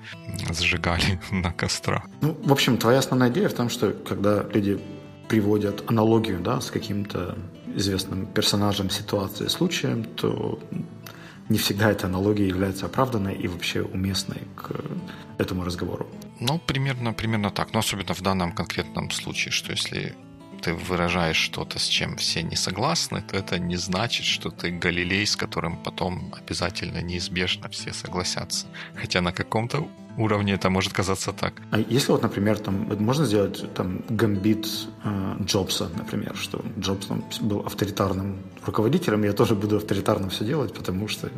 сжигали 0.51 1.21
на 1.31 1.53
кострах. 1.53 2.05
Ну, 2.21 2.37
в 2.43 2.53
общем, 2.53 2.77
твоя 2.79 2.99
основная 2.99 3.31
идея 3.31 3.49
в 3.49 3.55
том, 3.55 3.69
что 3.69 3.93
когда 3.93 4.45
люди 4.55 4.79
приводят 5.29 5.89
аналогию 5.91 6.41
да, 6.41 6.61
с 6.61 6.71
каким-то 6.71 7.37
известным 7.77 8.27
персонажем, 8.27 8.91
ситуацией, 8.91 9.51
случаем, 9.51 10.05
то 10.05 10.59
не 11.49 11.59
всегда 11.59 11.91
эта 11.91 12.07
аналогия 12.07 12.47
является 12.47 12.87
оправданной 12.87 13.35
и 13.35 13.49
вообще 13.49 13.83
уместной 13.83 14.43
к 14.57 14.71
этому 15.39 15.65
разговору. 15.65 16.07
Ну, 16.41 16.59
примерно, 16.59 17.13
примерно 17.13 17.51
так. 17.51 17.73
Но 17.73 17.81
особенно 17.81 18.15
в 18.15 18.23
данном 18.23 18.53
конкретном 18.53 19.11
случае, 19.11 19.53
что 19.53 19.73
если 19.73 20.15
ты 20.61 20.75
выражаешь 20.75 21.37
что-то, 21.37 21.79
с 21.79 21.87
чем 21.87 22.17
все 22.17 22.43
не 22.43 22.57
согласны, 22.57 23.23
то 23.23 23.37
это 23.37 23.59
не 23.59 23.77
значит, 23.77 24.27
что 24.27 24.51
ты 24.51 24.71
Галилей, 24.71 25.27
с 25.27 25.37
которым 25.37 25.77
потом 25.77 26.35
обязательно 26.35 27.03
неизбежно 27.03 27.69
все 27.69 27.93
согласятся. 27.93 28.67
Хотя 28.95 29.21
на 29.21 29.33
каком-то 29.33 29.89
уровне 30.19 30.55
это 30.55 30.69
может 30.71 30.93
казаться 30.93 31.33
так. 31.33 31.55
А 31.71 31.79
если 31.79 32.13
вот, 32.13 32.23
например, 32.23 32.59
там 32.59 32.89
можно 32.99 33.25
сделать 33.25 33.73
там 33.75 34.03
гамбит 34.09 34.67
э, 35.05 35.37
Джобса, 35.45 35.89
например, 35.97 36.37
что 36.37 36.61
Джобс 36.79 37.07
там, 37.07 37.25
был 37.41 37.61
авторитарным 37.61 38.43
руководителем, 38.67 39.25
я 39.25 39.33
тоже 39.33 39.55
буду 39.55 39.77
авторитарно 39.77 40.29
все 40.29 40.45
делать, 40.45 40.75
потому 40.75 41.09
что 41.09 41.31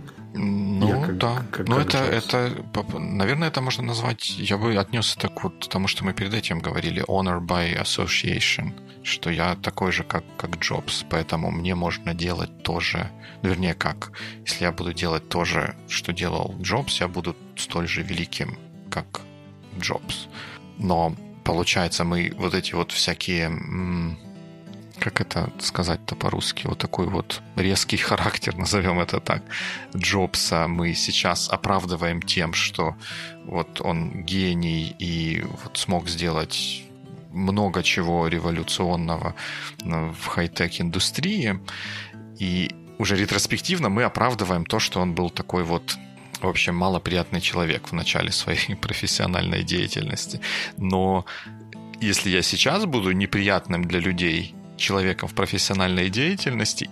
я 0.90 1.07
как, 1.07 1.18
да. 1.18 1.42
как, 1.50 1.68
ну, 1.68 1.79
это, 1.79 1.98
это, 1.98 2.53
наверное, 2.98 3.48
это 3.48 3.61
можно 3.61 3.83
назвать, 3.83 4.29
я 4.38 4.57
бы 4.57 4.76
отнес 4.76 5.16
это 5.16 5.29
к 5.29 5.44
вот 5.44 5.68
тому, 5.68 5.88
что 5.88 6.05
мы 6.05 6.12
перед 6.12 6.35
этим 6.35 6.61
говорили, 6.61 7.05
honor 7.07 7.40
by 7.40 7.81
association, 7.81 8.72
что 9.03 9.31
я 9.31 9.57
такой 9.57 9.92
же, 9.92 10.05
как, 10.05 10.24
как 10.37 10.57
Джобс, 10.57 11.05
поэтому 11.09 11.50
мне 11.50 11.74
можно 11.74 12.14
делать 12.14 12.62
тоже, 12.62 13.11
вернее, 13.42 13.74
как, 13.74 14.12
если 14.46 14.64
я 14.64 14.72
буду 14.72 14.92
делать 14.92 15.29
то 15.29 15.44
же, 15.44 15.74
что 15.88 16.12
делал 16.12 16.55
Джобс, 16.61 17.00
я 17.00 17.09
буду 17.09 17.37
столь 17.57 17.88
же 17.88 18.03
великим, 18.03 18.59
как 18.90 19.22
Джобс. 19.79 20.29
Но 20.79 21.14
получается, 21.44 22.05
мы 22.05 22.33
вот 22.37 22.55
эти 22.55 22.74
вот 22.74 22.92
всякие 22.92 23.48
как 25.01 25.21
это 25.21 25.51
сказать-то 25.59 26.15
по-русски, 26.15 26.67
вот 26.67 26.79
такой 26.79 27.07
вот 27.07 27.43
резкий 27.57 27.97
характер, 28.09 28.57
назовем 28.57 29.01
это 29.01 29.21
так, 29.21 29.43
Джобса 29.97 30.69
мы 30.69 30.95
сейчас 30.95 31.49
оправдываем 31.49 32.23
тем, 32.23 32.53
что 32.53 32.95
вот 33.47 33.81
он 33.81 34.23
гений 34.25 34.95
и 34.99 35.43
вот 35.65 35.77
смог 35.77 36.09
сделать 36.09 36.85
много 37.33 37.83
чего 37.83 38.29
революционного 38.29 39.35
ну, 39.85 40.13
в 40.13 40.27
хай-тек 40.27 40.81
индустрии, 40.81 41.59
и 42.39 42.71
уже 42.99 43.17
ретроспективно 43.17 43.89
мы 43.89 44.03
оправдываем 44.05 44.65
то, 44.65 44.79
что 44.79 45.01
он 45.01 45.15
был 45.15 45.31
такой 45.31 45.65
вот 45.65 45.97
в 46.43 46.49
общем, 46.49 46.75
малоприятный 46.75 47.43
человек 47.43 47.89
в 47.89 47.93
начале 47.93 48.33
своей 48.33 48.75
профессиональной 48.81 49.63
деятельности. 49.63 50.41
Но 50.79 51.27
если 52.01 52.31
я 52.31 52.41
сейчас 52.41 52.87
буду 52.87 53.13
неприятным 53.13 53.85
для 53.85 54.01
людей 54.01 54.55
человеком 54.81 55.29
в 55.29 55.35
профессиональной 55.35 56.11
деятельности, 56.11 56.90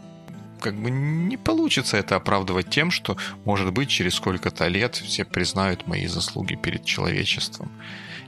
как 0.61 0.74
бы 0.74 0.90
не 0.90 1.37
получится 1.37 1.96
это 1.96 2.16
оправдывать 2.16 2.70
тем, 2.70 2.90
что, 2.90 3.16
может 3.44 3.72
быть, 3.72 3.88
через 3.88 4.14
сколько-то 4.14 4.66
лет 4.68 4.96
все 4.96 5.24
признают 5.24 5.87
мои 5.87 6.07
заслуги 6.07 6.55
перед 6.55 6.85
человечеством 6.85 7.70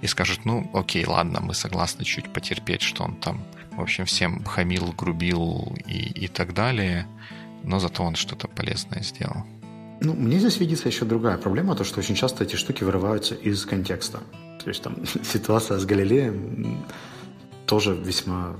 и 0.00 0.06
скажут, 0.06 0.44
ну, 0.44 0.70
окей, 0.72 1.04
ладно, 1.04 1.40
мы 1.40 1.54
согласны 1.54 2.04
чуть 2.04 2.32
потерпеть, 2.32 2.82
что 2.82 3.04
он 3.04 3.16
там, 3.16 3.44
в 3.72 3.80
общем, 3.80 4.04
всем 4.06 4.44
хамил, 4.44 4.94
грубил 4.96 5.76
и, 5.86 6.24
и 6.24 6.28
так 6.28 6.54
далее, 6.54 7.06
но 7.62 7.78
зато 7.78 8.02
он 8.02 8.14
что-то 8.14 8.48
полезное 8.48 9.02
сделал. 9.02 9.44
Ну, 10.02 10.14
мне 10.14 10.38
здесь 10.38 10.58
видится 10.58 10.88
еще 10.88 11.04
другая 11.04 11.36
проблема, 11.36 11.76
то, 11.76 11.84
что 11.84 12.00
очень 12.00 12.14
часто 12.14 12.44
эти 12.44 12.56
штуки 12.56 12.84
вырываются 12.84 13.34
из 13.34 13.66
контекста. 13.66 14.20
То 14.64 14.70
есть 14.70 14.82
там 14.82 14.96
ситуация 15.24 15.78
с 15.78 15.84
Галилеем 15.84 16.86
тоже 17.66 17.94
весьма 17.94 18.56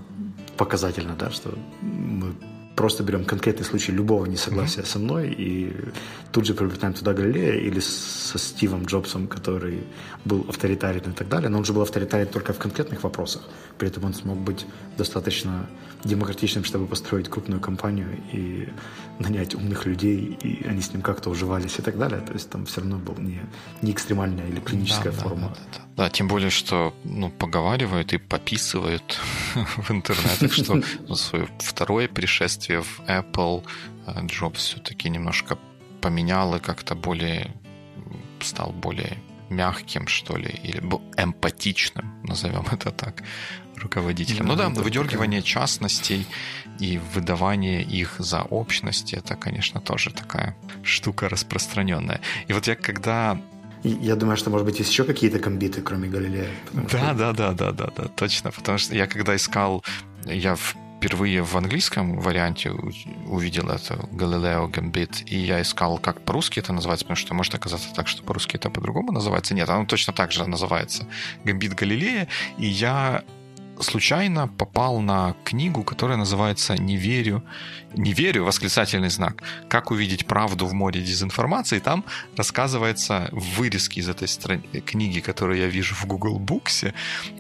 показательна, 0.61 1.15
да, 1.17 1.31
что 1.31 1.55
мы 1.81 2.35
просто 2.77 3.03
берем 3.03 3.25
конкретный 3.25 3.65
случай 3.65 3.93
любого 3.93 4.27
несогласия 4.27 4.83
mm-hmm. 4.83 4.93
со 4.93 4.99
мной 4.99 5.35
и 5.37 5.73
тут 6.33 6.47
же 6.47 6.55
приобретаем 6.55 6.95
туда 6.95 7.13
Галилея 7.13 7.55
или 7.55 7.81
со 7.81 8.39
Стивом 8.39 8.85
Джобсом, 8.85 9.27
который 9.27 9.85
был 10.25 10.47
авторитарен 10.49 11.11
и 11.11 11.15
так 11.15 11.29
далее, 11.29 11.49
но 11.49 11.59
он 11.59 11.65
же 11.65 11.73
был 11.73 11.83
авторитарен 11.83 12.27
только 12.27 12.53
в 12.53 12.59
конкретных 12.59 13.03
вопросах. 13.03 13.43
При 13.79 13.89
этом 13.89 14.05
он 14.05 14.15
смог 14.15 14.39
быть 14.39 14.67
достаточно 14.97 15.69
демократичным, 16.05 16.65
чтобы 16.65 16.87
построить 16.87 17.29
крупную 17.29 17.61
компанию 17.61 18.09
и 18.33 18.69
нанять 19.19 19.55
умных 19.55 19.85
людей, 19.87 20.39
и 20.43 20.67
они 20.67 20.81
с 20.81 20.93
ним 20.93 21.03
как-то 21.03 21.31
уживались 21.31 21.79
и 21.79 21.83
так 21.83 21.99
далее. 21.99 22.21
То 22.21 22.33
есть 22.33 22.49
там 22.49 22.65
все 22.65 22.81
равно 22.81 22.97
был 22.97 23.15
не, 23.19 23.41
не 23.83 23.93
экстремальная 23.93 24.49
или 24.49 24.61
клиническая 24.61 25.13
да, 25.13 25.19
форма. 25.19 25.49
Да, 25.49 25.55
да, 25.55 25.79
да. 25.97 26.05
да, 26.05 26.11
тем 26.11 26.29
более, 26.29 26.51
что 26.51 26.95
ну, 27.05 27.31
поговаривают 27.31 28.13
и 28.15 28.19
пописывают 28.19 29.19
в 29.55 29.91
интернетах, 29.91 30.53
что 30.53 30.83
свое 31.15 31.49
второе 31.59 32.09
пришествие 32.09 32.60
в 32.69 33.01
Apple 33.07 33.65
Джобс 34.27 34.65
все-таки 34.65 35.09
немножко 35.09 35.59
поменял 36.01 36.55
и 36.55 36.61
как-то 36.61 36.95
более 36.95 37.55
стал 38.41 38.73
более 38.73 39.19
мягким, 39.51 40.07
что 40.07 40.37
ли, 40.37 40.49
или 40.63 40.81
эмпатичным, 41.17 42.15
назовем 42.23 42.65
это 42.71 42.91
так, 42.91 43.23
руководителем. 43.77 44.47
Ну 44.47 44.57
да, 44.57 44.69
выдергивание 44.69 45.41
такая... 45.41 45.53
частностей 45.53 46.27
и 46.79 47.01
выдавание 47.15 47.83
их 47.83 48.17
за 48.19 48.43
общности, 48.43 49.17
это, 49.17 49.37
конечно, 49.37 49.81
тоже 49.81 50.11
такая 50.11 50.57
штука 50.83 51.29
распространенная. 51.29 52.21
И 52.49 52.53
вот 52.53 52.67
я 52.67 52.77
когда 52.77 53.41
я 53.83 54.15
думаю, 54.15 54.37
что, 54.37 54.51
может 54.51 54.67
быть, 54.67 54.79
есть 54.79 54.91
еще 54.91 55.05
какие-то 55.05 55.39
комбиты, 55.39 55.81
кроме 55.81 56.07
Галилея. 56.07 56.51
Да, 56.73 56.89
что... 56.89 57.15
да, 57.15 57.33
да, 57.33 57.53
да, 57.53 57.73
да, 57.73 57.91
да, 57.97 58.05
точно. 58.09 58.51
Потому 58.51 58.77
что 58.77 58.95
я 58.95 59.07
когда 59.07 59.35
искал, 59.35 59.83
я 60.27 60.55
в 60.55 60.77
впервые 61.01 61.43
в 61.43 61.57
английском 61.57 62.21
варианте 62.21 62.71
увидел 62.71 63.71
это 63.71 63.95
Galileo 64.13 64.71
Gambit, 64.71 65.25
и 65.25 65.39
я 65.39 65.63
искал, 65.63 65.97
как 65.97 66.21
по-русски 66.21 66.59
это 66.59 66.75
называется, 66.75 67.07
потому 67.07 67.17
что 67.17 67.33
может 67.33 67.55
оказаться 67.55 67.89
так, 67.95 68.07
что 68.07 68.23
по-русски 68.23 68.57
это 68.57 68.69
по-другому 68.69 69.11
называется. 69.11 69.55
Нет, 69.55 69.71
оно 69.71 69.87
точно 69.87 70.13
так 70.13 70.31
же 70.31 70.47
называется 70.47 71.07
Гамбит 71.45 71.75
Галилея, 71.75 72.29
и 72.59 72.67
я 72.67 73.25
случайно 73.83 74.49
попал 74.49 75.01
на 75.01 75.35
книгу, 75.45 75.83
которая 75.83 76.17
называется 76.17 76.77
«Не 76.77 76.97
верю, 76.97 77.43
не 77.95 78.13
верю, 78.13 78.45
восклицательный 78.45 79.11
знак. 79.11 79.43
Как 79.69 79.91
увидеть 79.91 80.27
правду 80.27 80.67
в 80.67 80.73
море 80.73 81.01
дезинформации». 81.01 81.79
Там 81.79 82.05
рассказывается 82.37 83.29
вырезки 83.33 84.01
из 84.01 84.09
этой 84.09 84.29
стран... 84.29 84.63
книги, 84.85 85.21
которую 85.21 85.59
я 85.59 85.67
вижу 85.67 85.95
в 85.95 86.07
Google 86.07 86.39
Books, 86.39 86.93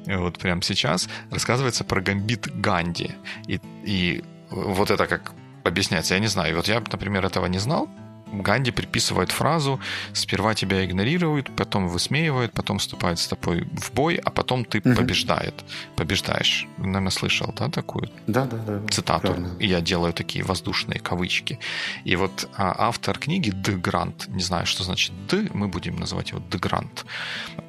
вот 0.06 0.38
прямо 0.38 0.62
сейчас, 0.62 1.08
рассказывается 1.30 1.84
про 1.84 2.00
гамбит 2.00 2.48
Ганди. 2.60 3.12
И, 3.46 3.60
и 3.84 4.24
вот 4.50 4.90
это 4.90 5.06
как 5.06 5.32
объясняется, 5.64 6.14
я 6.14 6.20
не 6.20 6.28
знаю. 6.28 6.56
Вот 6.56 6.68
я, 6.68 6.80
например, 6.80 7.24
этого 7.24 7.46
не 7.46 7.58
знал, 7.58 7.88
Ганди 8.32 8.70
приписывает 8.70 9.30
фразу 9.30 9.80
«сперва 10.12 10.54
тебя 10.54 10.84
игнорируют, 10.84 11.54
потом 11.56 11.88
высмеивают, 11.88 12.52
потом 12.52 12.78
вступают 12.78 13.18
с 13.18 13.28
тобой 13.28 13.68
в 13.72 13.92
бой, 13.92 14.16
а 14.16 14.30
потом 14.30 14.64
ты 14.64 14.78
угу. 14.78 14.94
побеждает, 14.94 15.54
побеждаешь». 15.96 16.66
Наверное, 16.78 17.10
слышал, 17.10 17.52
да, 17.56 17.68
такую 17.68 18.10
да, 18.26 18.44
да, 18.44 18.56
да, 18.56 18.88
цитату? 18.88 19.28
Правильно. 19.28 19.56
Я 19.60 19.80
делаю 19.80 20.12
такие 20.12 20.44
воздушные 20.44 21.00
кавычки. 21.00 21.58
И 22.04 22.16
вот 22.16 22.48
а, 22.56 22.74
автор 22.78 23.18
книги 23.18 23.50
Д. 23.50 23.72
Грант, 23.72 24.28
не 24.28 24.42
знаю, 24.42 24.66
что 24.66 24.84
значит 24.84 25.12
Д, 25.26 25.48
мы 25.54 25.68
будем 25.68 25.96
называть 25.96 26.30
его 26.30 26.40
Д. 26.40 26.58
Грант, 26.58 27.04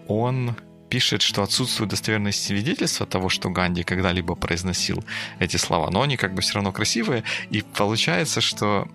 он 0.07 0.55
пишет, 0.91 1.21
что 1.21 1.41
отсутствует 1.41 1.89
достоверность 1.89 2.43
свидетельства 2.43 3.05
того, 3.05 3.29
что 3.29 3.49
Ганди 3.49 3.83
когда-либо 3.83 4.35
произносил 4.35 5.03
эти 5.39 5.55
слова, 5.55 5.89
но 5.89 6.01
они 6.01 6.17
как 6.17 6.33
бы 6.33 6.41
все 6.41 6.55
равно 6.55 6.73
красивые, 6.73 7.23
и 7.49 7.61
получается, 7.61 8.41
что 8.41 8.89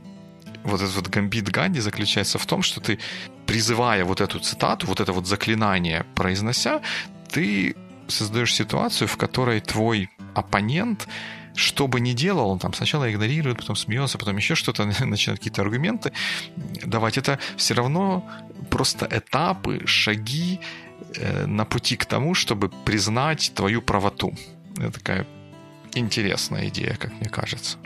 вот 0.66 0.80
этот 0.82 0.94
вот 0.96 1.08
гамбит 1.08 1.48
Ганди 1.48 1.80
заключается 1.80 2.38
в 2.38 2.46
том, 2.46 2.62
что 2.62 2.80
ты, 2.80 2.98
призывая 3.46 4.04
вот 4.04 4.20
эту 4.20 4.38
цитату, 4.38 4.86
вот 4.86 5.00
это 5.00 5.12
вот 5.12 5.26
заклинание 5.26 6.04
произнося, 6.14 6.80
ты 7.30 7.74
создаешь 8.08 8.54
ситуацию, 8.54 9.08
в 9.08 9.16
которой 9.16 9.60
твой 9.60 10.08
оппонент 10.34 11.08
что 11.56 11.88
бы 11.88 12.00
ни 12.00 12.12
делал, 12.12 12.50
он 12.50 12.58
там 12.58 12.74
сначала 12.74 13.10
игнорирует, 13.10 13.56
потом 13.56 13.76
смеется, 13.76 14.18
потом 14.18 14.36
еще 14.36 14.54
что-то, 14.54 14.84
начинает 15.04 15.40
какие-то 15.40 15.62
аргументы 15.62 16.12
давать. 16.84 17.18
Это 17.18 17.38
все 17.56 17.74
равно 17.74 18.28
просто 18.70 19.08
этапы, 19.10 19.80
шаги 19.86 20.60
э, 21.16 21.46
на 21.46 21.64
пути 21.64 21.96
к 21.96 22.04
тому, 22.04 22.34
чтобы 22.34 22.68
признать 22.68 23.52
твою 23.54 23.82
правоту. 23.82 24.34
Это 24.76 24.90
такая 24.90 25.26
интересная 25.94 26.68
идея, 26.68 26.96
как 26.96 27.12
мне 27.20 27.30
кажется. 27.30 27.78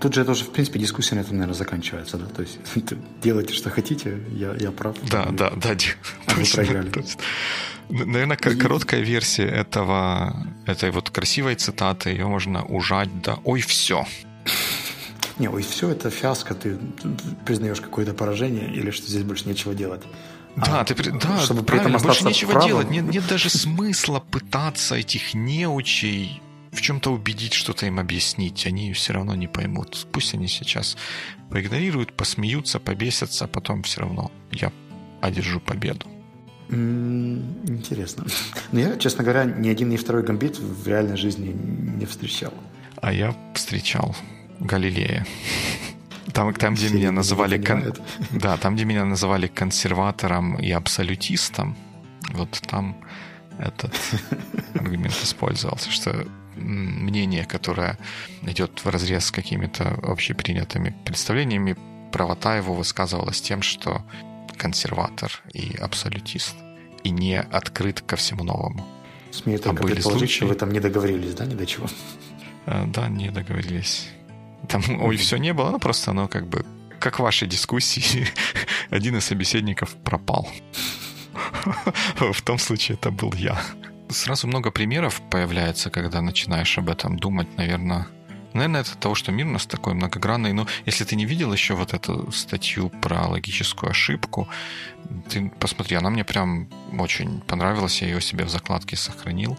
Тут 0.00 0.14
же 0.14 0.24
тоже, 0.24 0.44
в 0.44 0.50
принципе, 0.50 0.78
дискуссия 0.78 1.14
на 1.14 1.20
этом, 1.20 1.34
наверное, 1.34 1.54
заканчивается, 1.54 2.16
да? 2.18 2.26
То 2.26 2.42
есть 2.42 2.58
делайте, 3.22 3.54
что 3.54 3.70
хотите, 3.70 4.18
я, 4.32 4.54
я 4.54 4.70
прав. 4.70 4.96
Да, 5.10 5.26
да, 5.30 5.50
да. 5.50 5.76
А 6.26 6.34
вы 6.34 6.44
проиграли. 6.52 6.92
Наверное, 7.88 8.36
короткая 8.36 9.00
версия 9.00 9.46
этого, 9.46 10.46
этой 10.66 10.90
вот 10.90 11.10
красивой 11.10 11.54
цитаты, 11.54 12.10
ее 12.10 12.26
можно 12.26 12.64
ужать 12.64 13.22
до 13.22 13.38
«Ой, 13.44 13.60
все». 13.60 14.04
Не, 15.38 15.48
ой, 15.48 15.62
все 15.62 15.90
это 15.90 16.10
фиаско, 16.10 16.54
ты 16.54 16.78
признаешь 17.44 17.80
какое-то 17.80 18.14
поражение 18.14 18.72
или 18.72 18.90
что 18.90 19.06
здесь 19.06 19.22
больше 19.22 19.46
нечего 19.48 19.74
делать. 19.74 20.02
Да, 20.56 20.80
а, 20.80 20.84
ты, 20.84 20.94
да, 20.94 21.38
чтобы 21.38 21.62
при 21.62 21.78
этом 21.78 21.92
больше 21.92 22.24
нечего 22.24 22.52
правым. 22.52 22.68
делать. 22.68 22.90
Нет, 22.90 23.04
нет 23.04 23.26
даже 23.28 23.50
смысла 23.50 24.20
пытаться 24.20 24.94
этих 24.94 25.34
неучей 25.34 26.40
в 26.76 26.80
чем-то 26.80 27.12
убедить, 27.12 27.54
что-то 27.54 27.86
им 27.86 27.98
объяснить, 27.98 28.66
они 28.66 28.92
все 28.92 29.12
равно 29.12 29.34
не 29.34 29.48
поймут. 29.48 30.06
Пусть 30.12 30.34
они 30.34 30.46
сейчас 30.46 30.96
поигнорируют, 31.50 32.12
посмеются, 32.12 32.78
побесятся, 32.78 33.46
а 33.46 33.48
потом 33.48 33.82
все 33.82 34.02
равно 34.02 34.30
я 34.52 34.70
одержу 35.20 35.60
победу. 35.60 36.06
Интересно. 36.68 38.26
Но 38.72 38.80
я, 38.80 38.96
честно 38.96 39.24
говоря, 39.24 39.44
ни 39.44 39.68
один, 39.68 39.88
ни 39.88 39.96
второй 39.96 40.24
гамбит 40.24 40.58
в 40.58 40.86
реальной 40.86 41.16
жизни 41.16 41.52
не 41.52 42.06
встречал. 42.06 42.52
А 43.00 43.12
я 43.12 43.34
встречал 43.54 44.16
Галилея. 44.60 45.26
Там, 46.32 46.52
там 46.54 46.74
где 46.74 46.88
меня 46.88 47.12
называли... 47.12 47.62
Кон... 47.62 47.94
Да, 48.30 48.56
там, 48.56 48.74
где 48.74 48.84
меня 48.84 49.04
называли 49.04 49.46
консерватором 49.46 50.56
и 50.56 50.70
абсолютистом, 50.72 51.76
вот 52.32 52.60
там 52.68 52.96
этот 53.58 53.94
аргумент 54.74 55.14
использовался, 55.22 55.90
что 55.90 56.26
мнение, 56.56 57.44
которое 57.44 57.98
идет 58.42 58.84
в 58.84 58.88
разрез 58.88 59.26
с 59.26 59.30
какими-то 59.30 59.98
общепринятыми 60.02 60.94
представлениями, 61.04 61.76
правота 62.12 62.56
его 62.56 62.74
высказывалась 62.74 63.40
тем, 63.40 63.62
что 63.62 64.02
консерватор 64.56 65.30
и 65.52 65.76
абсолютист, 65.76 66.56
и 67.04 67.10
не 67.10 67.38
открыт 67.38 68.00
ко 68.00 68.16
всему 68.16 68.44
новому. 68.44 68.86
Смею 69.30 69.58
только 69.58 69.82
а 69.82 69.86
предположить, 69.86 70.18
случаи... 70.18 70.36
что 70.36 70.46
вы 70.46 70.54
там 70.54 70.70
не 70.72 70.80
договорились, 70.80 71.34
да, 71.34 71.44
ни 71.44 71.54
до 71.54 71.66
чего? 71.66 71.86
Э, 72.66 72.84
да, 72.86 73.08
не 73.08 73.30
договорились. 73.30 74.08
Там, 74.68 74.82
ой, 75.00 75.16
все 75.16 75.36
не 75.36 75.52
было, 75.52 75.70
ну 75.70 75.78
просто 75.78 76.10
оно 76.12 76.28
как 76.28 76.46
бы, 76.46 76.64
как 76.98 77.18
в 77.18 77.22
вашей 77.22 77.46
дискуссии, 77.48 78.26
один 78.90 79.16
из 79.16 79.24
собеседников 79.24 79.94
пропал. 79.96 80.48
В 82.32 82.42
том 82.42 82.58
случае 82.58 82.96
это 82.96 83.10
был 83.10 83.32
я. 83.34 83.60
Сразу 84.08 84.46
много 84.46 84.70
примеров 84.70 85.20
появляется, 85.30 85.90
когда 85.90 86.20
начинаешь 86.22 86.78
об 86.78 86.90
этом 86.90 87.18
думать, 87.18 87.48
наверное, 87.56 88.06
Наверное, 88.56 88.80
это 88.80 88.96
того, 88.96 89.14
что 89.14 89.32
мир 89.32 89.46
у 89.46 89.50
нас 89.50 89.66
такой 89.66 89.92
многогранный. 89.92 90.54
Но 90.54 90.66
если 90.86 91.04
ты 91.04 91.14
не 91.14 91.26
видел 91.26 91.52
еще 91.52 91.74
вот 91.74 91.92
эту 91.92 92.32
статью 92.32 92.88
про 92.88 93.26
логическую 93.28 93.90
ошибку, 93.90 94.48
ты 95.28 95.52
посмотри, 95.60 95.94
она 95.96 96.08
мне 96.08 96.24
прям 96.24 96.70
очень 96.98 97.42
понравилась. 97.42 98.00
Я 98.00 98.08
ее 98.08 98.22
себе 98.22 98.46
в 98.46 98.48
закладке 98.48 98.96
сохранил. 98.96 99.58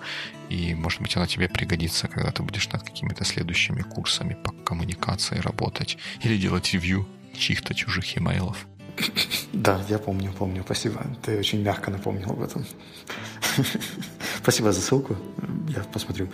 И, 0.50 0.74
может 0.74 1.00
быть, 1.00 1.16
она 1.16 1.28
тебе 1.28 1.48
пригодится, 1.48 2.08
когда 2.08 2.32
ты 2.32 2.41
будешь 2.41 2.70
над 2.70 2.82
какими-то 2.82 3.24
следующими 3.24 3.84
курсами 3.84 4.34
по 4.34 4.52
коммуникации 4.52 5.38
работать. 5.38 6.00
Или 6.24 6.36
делать 6.36 6.74
ревью 6.74 7.08
чьих-то 7.38 7.76
чужих 7.76 8.18
имейлов. 8.18 8.66
Да, 9.54 9.80
я 9.89 10.00
помню, 10.00 10.34
помню. 10.34 10.64
Спасибо. 10.66 11.06
Ты 11.22 11.38
очень 11.38 11.62
мягко 11.62 11.91
напомнил 11.91 12.32
об 12.32 12.41
этом. 12.41 12.66
Спасибо 14.48 14.72
за 14.72 14.80
ссылку. 14.80 15.18
Я 15.68 15.84
посмотрю. 15.84 16.30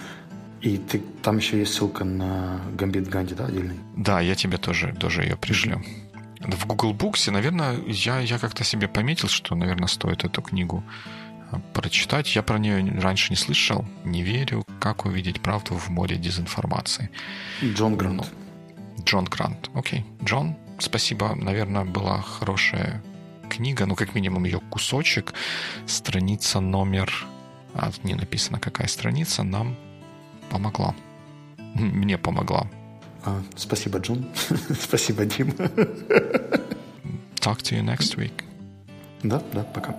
И 0.61 0.77
ты, 0.77 1.01
там 1.23 1.37
еще 1.37 1.57
есть 1.57 1.73
ссылка 1.73 2.03
на 2.03 2.61
Гамбит 2.77 3.09
Ганди, 3.09 3.33
да, 3.33 3.45
отдельный? 3.47 3.79
Да, 3.97 4.21
я 4.21 4.35
тебе 4.35 4.59
тоже, 4.59 4.93
тоже 4.99 5.23
ее 5.23 5.35
пришлю. 5.35 5.81
В 6.39 6.67
Google 6.67 6.93
Books, 6.93 7.31
наверное, 7.31 7.75
я, 7.87 8.19
я 8.19 8.37
как-то 8.37 8.63
себе 8.63 8.87
пометил, 8.87 9.29
что, 9.29 9.55
наверное, 9.55 9.87
стоит 9.87 10.25
эту 10.25 10.43
книгу 10.43 10.83
а, 11.51 11.59
прочитать. 11.73 12.35
Я 12.35 12.43
про 12.43 12.59
нее 12.59 12.99
раньше 13.01 13.31
не 13.31 13.35
слышал. 13.35 13.83
Не 14.05 14.21
верю, 14.21 14.63
как 14.79 15.07
увидеть 15.07 15.41
правду 15.41 15.73
в 15.73 15.89
море 15.89 16.15
дезинформации. 16.15 17.09
Джон 17.63 17.95
Грант. 17.95 18.31
Ну, 18.97 19.03
Джон 19.03 19.25
Грант. 19.25 19.71
Окей. 19.73 20.05
Джон, 20.23 20.55
спасибо. 20.77 21.33
Наверное, 21.33 21.83
была 21.83 22.21
хорошая 22.21 23.01
книга, 23.49 23.87
ну, 23.87 23.95
как 23.95 24.13
минимум, 24.13 24.43
ее 24.43 24.59
кусочек. 24.59 25.33
Страница 25.87 26.59
номер... 26.59 27.11
А, 27.75 27.91
не 28.03 28.15
написано, 28.15 28.59
какая 28.59 28.87
страница. 28.87 29.43
Нам 29.43 29.75
помогла. 30.49 30.95
Мне 31.57 32.17
помогла. 32.17 32.67
А, 33.25 33.41
спасибо, 33.55 33.99
Джун. 33.99 34.25
спасибо, 34.79 35.25
Дим. 35.25 35.49
Talk 37.35 37.61
to 37.61 37.75
you 37.75 37.83
next 37.83 38.17
week. 38.17 38.43
Да, 39.23 39.41
да, 39.53 39.63
пока. 39.63 39.95